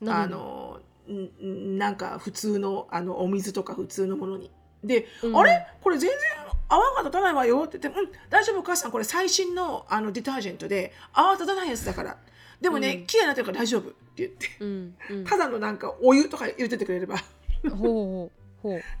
[0.00, 0.22] 何？
[0.24, 4.50] あのんんなんか普通のあのお水とか普通のものに。
[4.84, 5.36] で、うん。
[5.36, 5.66] あれ？
[5.80, 6.18] これ全然
[6.68, 12.16] 泡が立たないわよって言って、うん、大丈夫お母さんこれ最新のあのディタージェントで泡立たないやつだから。
[12.60, 13.06] でもね、うん。
[13.06, 14.94] 綺麗になってるから大丈夫って言って、うん。
[15.10, 15.24] うん。
[15.24, 17.22] ただのなんかお湯とか入れててくれれば、ほ
[17.68, 18.41] うほうほう。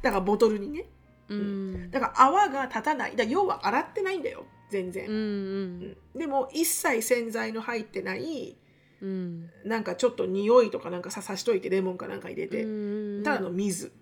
[0.02, 0.86] だからボトルにね。
[1.28, 1.90] うん。
[1.90, 3.16] だから泡が立たない。
[3.16, 5.08] だ要は洗ってないんだよ、全然。
[5.08, 8.56] うんうんでも一切洗剤の入ってない、
[9.00, 9.50] うんうん。
[9.64, 13.92] なんかちょっと匂いとかなんかささしといてレモンかなんか入れて、うんただの水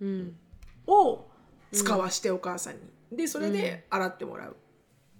[0.00, 0.36] うん
[0.86, 1.26] を
[1.72, 2.80] 使わしてお母さんに。
[3.16, 4.56] で、それで洗ってもらう。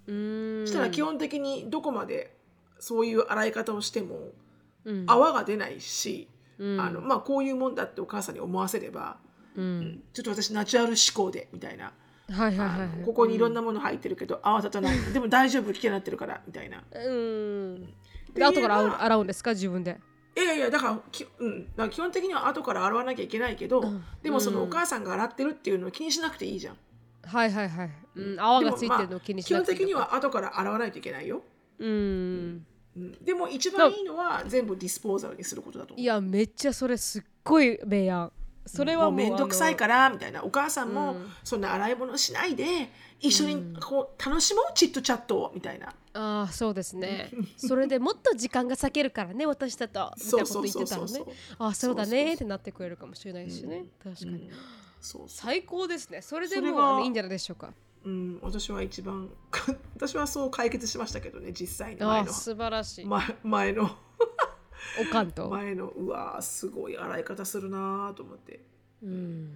[0.07, 0.67] うん。
[0.67, 2.37] そしたら基本的にどこまで
[2.79, 4.33] そういう洗い方をしても
[4.85, 6.29] うん泡が出ないし、
[6.59, 9.19] うんあのまあこういうもんだってお母さんに思わせれば、
[9.57, 10.03] うん。
[10.13, 11.93] ちょっと私ナチュラル思考でみたいな。
[12.31, 13.05] はいはいあはい。
[13.05, 16.83] ここにいろんなもの入ってるけど泡立たないでも大丈夫危険になってるからみたいな。
[16.93, 17.89] うん。
[18.33, 20.01] てで後から洗うんですか自分で？
[20.37, 24.05] いやいやだからき、うん、だから基本的には後から洗わなきゃいけないけど、うん。
[24.23, 24.69] でもそのうん。
[24.69, 26.77] お母さんが洗ってるっていうのを気にしなくていいじゃん、
[27.23, 27.91] はいはいはい。
[28.17, 28.41] うん。
[28.41, 31.43] 泡がついてるのを気にし基本なくていい的には後から洗わないといけないよ、
[31.79, 32.67] うん。
[32.97, 36.03] うん、でも一番いいのは全部ディスポーザルにすることだと思う。
[36.03, 38.33] いやめっちゃそれすっごい明暗。
[38.67, 40.43] それはもうもうめんどくさいからみたいな。
[40.43, 41.33] お母さんもうん。
[41.43, 42.91] そんな洗い物しないで
[43.21, 45.95] 一緒にこう楽しもうチットチャットをみたいな。
[46.15, 47.31] ああそうですね。
[47.57, 50.13] それでもっと時間が割けるからね私だと。
[50.17, 51.21] みたいなこと言ってたらね。
[51.59, 52.35] ああそうだね。
[52.35, 53.85] ってなってくれるかもしれないしね。
[54.03, 54.51] 確かに。
[55.01, 55.29] そうそう。
[55.29, 56.23] 最高ですね。
[56.23, 57.73] それでもいいんじゃないでしょうか。
[58.05, 59.31] うん、私は一番
[59.97, 62.27] 私はそう解決しましたけどね実際にあ前の。
[62.29, 63.97] ー素晴らしい、前前の
[65.01, 68.61] おかんと、前のうわーすごい洗い方するなーと思って。
[69.03, 69.53] うん、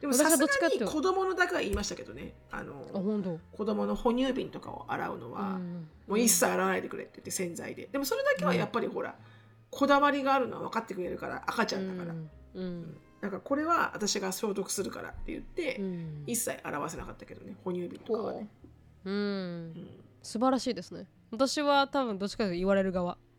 [0.00, 2.34] でも私はさすがどっちかっていうとに子供のだけは言いましたけどね。
[2.50, 3.38] ああの本当？
[3.56, 5.88] 子供の哺乳瓶とかを洗うのは、うん。
[6.08, 7.88] もう一切洗わないでくれって言って洗剤で。
[7.90, 9.14] でもそれだけはやっぱりほら、
[9.70, 12.30] こだわりがあるのは分かってくれるから赤ちゃんだから、うん。
[12.54, 12.96] うん。
[13.20, 13.30] なん。
[13.30, 16.24] かこれは私が消毒するからって言って、うん。
[16.26, 18.48] 一切洗わせなかったけどね哺乳瓶とかはね、
[19.04, 19.10] う。
[19.10, 19.14] ん。
[19.14, 19.88] うん。
[20.22, 21.06] 素晴らしいですね。
[21.30, 23.12] 私は多分どっちかというと言われる側。
[23.12, 23.29] うん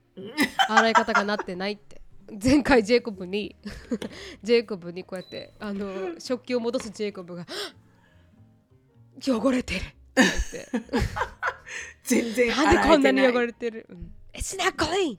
[0.67, 2.01] 洗い方がなってないって。
[2.41, 3.57] 前回ジェイコブに
[4.41, 7.45] ジェイコブにこうやってあの食器を戻すジェイコブが
[9.21, 11.31] 「汚れてる」って言って。
[12.03, 14.71] 全然なんでこんなに汚れれてる、うん、It's not!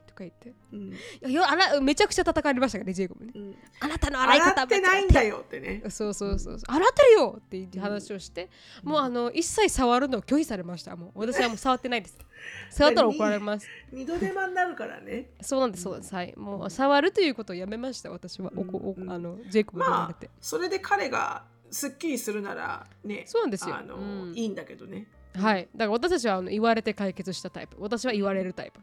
[0.06, 0.54] とか言って。
[0.72, 0.88] うん。
[0.90, 3.56] いやよあらめちゃくちゃ叩かれましたからねジェイコブにうん。
[3.80, 5.82] あなたの洗い方洗ってないんだよってね。
[5.90, 6.74] そうそうそうそう。
[6.74, 8.48] 洗ってるよっていう話をして、
[8.82, 10.96] もうあの一切触るのを拒否されました。
[10.96, 12.18] もう私はもう触ってないです。
[12.70, 13.66] 触ったら怒られます。
[13.92, 15.30] 二度手間になるからね。
[15.42, 16.14] そうなんですそうなんです。
[16.14, 16.34] はい。
[16.36, 19.10] もう触るということをやめました私は、おこおうん。
[19.10, 23.76] あのジェイコブに言わまあれて、それで彼がすっきりするならねそうなんですよ。
[23.76, 24.00] あの、う
[24.30, 24.34] ん。
[24.34, 25.68] いいんだけどねはい。
[25.74, 27.76] だから私たちはあの言われて解決したタイプ。
[27.78, 28.80] 私は言われるタイプ。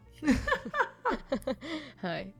[2.07, 2.33] はい。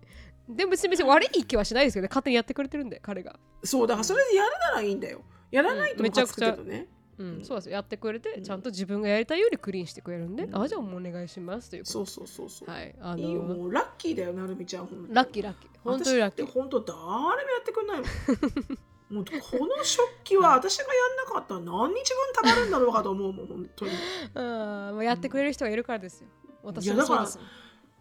[0.50, 2.08] でも別に別に悪い気はしないですけどね。
[2.10, 3.40] 勝手にやってくれてるんで彼が。
[3.64, 5.22] そうだからそれでやるならいいんだよ。
[5.52, 6.04] やらないとうん。
[6.04, 6.52] めちゃくちゃ。
[6.52, 6.88] ムカつくけどね、
[7.20, 7.74] うん、そうですよ。
[7.74, 8.44] やってくれて、うん。
[8.44, 10.62] ちゃんと自分がやりたいようにクリーンしてくれるんで、うん。
[10.62, 12.96] あじゃあもうお願いしますというこそうそうそうそう、とはい。
[13.00, 15.70] あのいいよもうラッキーだよなるみちゃんラッキーラッキー。
[15.84, 16.46] 本当にラッキー。
[16.46, 18.08] 私って本当誰もやってくんないもん
[19.10, 23.92] もうこの食器は私がやんなかったら何日分たまるんだろうかと思うもん本当に。
[24.36, 24.96] うん。
[24.96, 26.28] もうやってくれる人がいるからですよ。
[26.64, 27.50] 私いやだからもそうです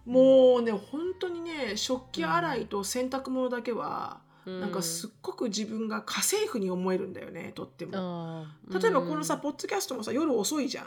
[0.04, 7.92] もうね本当にね食器洗いと洗濯物だけは、なんかすっごく自分が家政婦に思えるんだよねとっても。
[7.94, 9.40] あー例えばこのさ、うん。
[9.40, 10.86] ポッドキャストもさ夜遅いじゃん、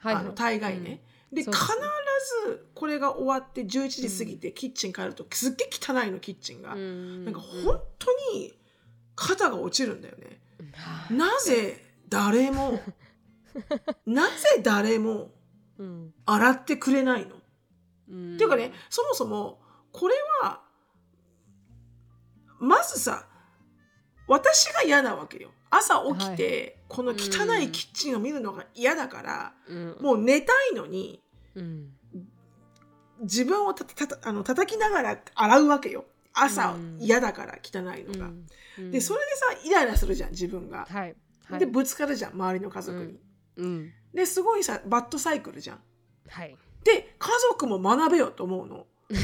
[0.00, 0.14] はい。
[0.16, 1.02] あの大概ね。
[1.32, 1.86] で必そうですね。
[2.46, 7.24] ずこれが終わって11時過ぎてキッチン帰るとすっげえ汚いのキッチンが、うん。
[7.24, 8.52] なんか本当に
[9.20, 10.40] 肩が落ちるんだよね。
[11.10, 11.18] うん。
[11.18, 12.80] なぜ誰も
[14.06, 15.30] なぜ誰も
[15.78, 16.14] うん。
[16.24, 17.36] 洗ってくれないの？
[18.08, 18.34] うん。
[18.34, 19.60] っていうかねそもそも
[19.92, 20.62] これは
[22.58, 23.26] まずさ
[24.26, 25.50] 私が嫌なわけよ。
[25.72, 27.14] 朝起きて、この汚
[27.60, 29.96] いキッチンを見るのが嫌だから、うん。
[30.00, 31.22] もう寝たいのに
[31.54, 31.92] うん。
[33.20, 36.06] 自分をたたたあの叩きながら洗うわけよ
[36.42, 36.98] 朝うん。
[37.00, 38.30] 嫌だから汚いのが、
[38.78, 38.90] うん。
[38.90, 41.16] でそれでさイライラするじゃん自分が、はい。
[41.48, 41.60] はい。
[41.60, 43.18] でぶつかるじゃん周りの家族に、
[43.56, 43.92] うん。
[44.14, 45.80] ですごいさバッドサイクルじゃん。
[46.28, 46.56] はい。
[46.84, 48.86] で家族も学べよと思うの。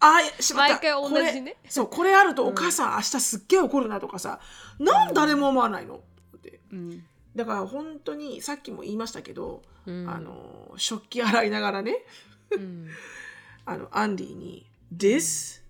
[0.00, 1.52] あーしまった毎回同じね。
[1.52, 4.40] これそうこれあるとお母さん明日すっげえ怒るなとかさ、
[4.78, 6.02] なんで誰も思わないの。
[6.36, 6.60] って。
[6.70, 7.04] うん。
[7.34, 10.08] だから本当にさっきも言いましたけど、うん。
[10.08, 12.04] あの食器洗いながらね。
[12.50, 12.88] うん。
[13.66, 15.62] あのアンディに「This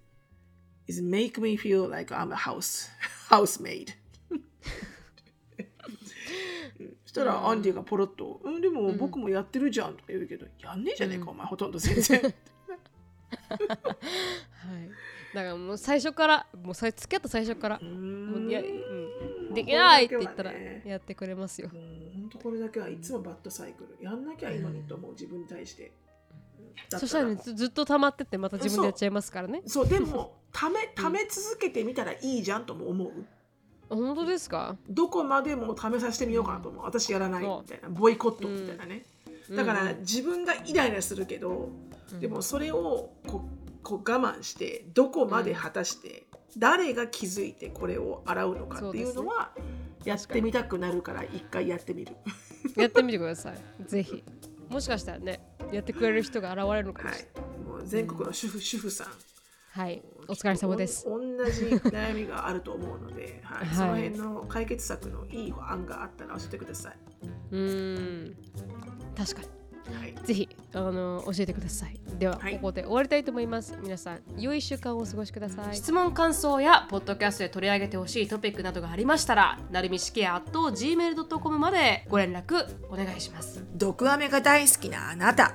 [0.86, 2.90] is make me feel like I'm a house
[3.30, 3.94] housemaid.
[4.30, 4.34] う
[6.82, 12.20] ん」そしたらアンディがポロッと「うんでも僕もやってるじゃん」とか言うけど「やんねえじゃねえか、お前ほとんど全然」
[13.48, 14.90] はい。
[15.34, 18.46] だからもう最初からもうさ付き合った最初からもん。
[18.46, 18.64] うやう
[19.50, 19.54] ん。
[19.54, 21.68] できないって言ったらやってくれますよ。
[21.68, 24.04] 本当これだけはいつもバッドサイクル。
[24.04, 26.03] やんなきゃいいのにと思う自分に対して、だ
[26.88, 29.62] そしたらねずずっと溜まってってまた自分でやっちゃいますからね。
[29.66, 33.12] そうでもためため続けてみたらいいじゃんとも思う。
[33.88, 34.76] 本当ですか？
[34.88, 36.84] どこまでも試させてみようかなと思う。
[36.84, 37.88] 私やらないみたいな。
[37.88, 39.04] ボイコットみたいなね、
[39.50, 41.70] だから自分がイライラするけど、
[42.20, 46.24] でもそれをこうこう我慢してどこまで果たして、
[46.56, 49.50] 誰が気づいてこれを洗うのかっていうのは
[50.04, 52.16] やってみたくなるから一回やってみる。
[52.76, 53.84] やってみてください。
[53.84, 54.24] ぜひ
[54.68, 55.40] もしかしたらね
[55.72, 57.50] やってくれる人が現れるのかもはしれない。
[57.60, 59.06] い、もう全国の主婦主婦さん。
[59.70, 61.04] はい、お疲れ様です。
[61.08, 63.66] お同じ悩みがあると思うので、はい。
[63.66, 63.74] はい。
[63.74, 66.98] その辺の解決策のいい案があったら教えてください。
[67.50, 68.36] うーん。
[69.16, 69.48] 確かに
[69.92, 72.00] はい、ぜひあの教えてください。
[72.18, 72.54] では、はい。
[72.54, 73.76] ここで終わりたいと思います。
[73.82, 75.76] 皆さん良い週間をお過ごしください。
[75.76, 83.64] 質問感想やポッドキャストで取り上げてほしいトピックなどがありましたらなるみしきや gmail.com までご連絡お願いします。
[83.74, 85.54] 毒アメが大好きなあなた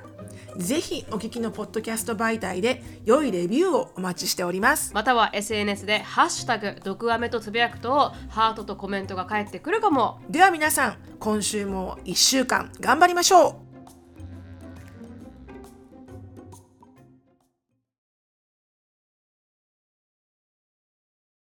[0.58, 4.94] ぜひお聞きのポッドキャスト媒体で良いレビューをお待ちしております。
[4.94, 10.20] または SNS で「ハッシュタグ毒アメ」とつぶやくとハートとコメントが返ってくるかも。
[10.30, 13.69] では皆さん今週も1週間頑張りましょう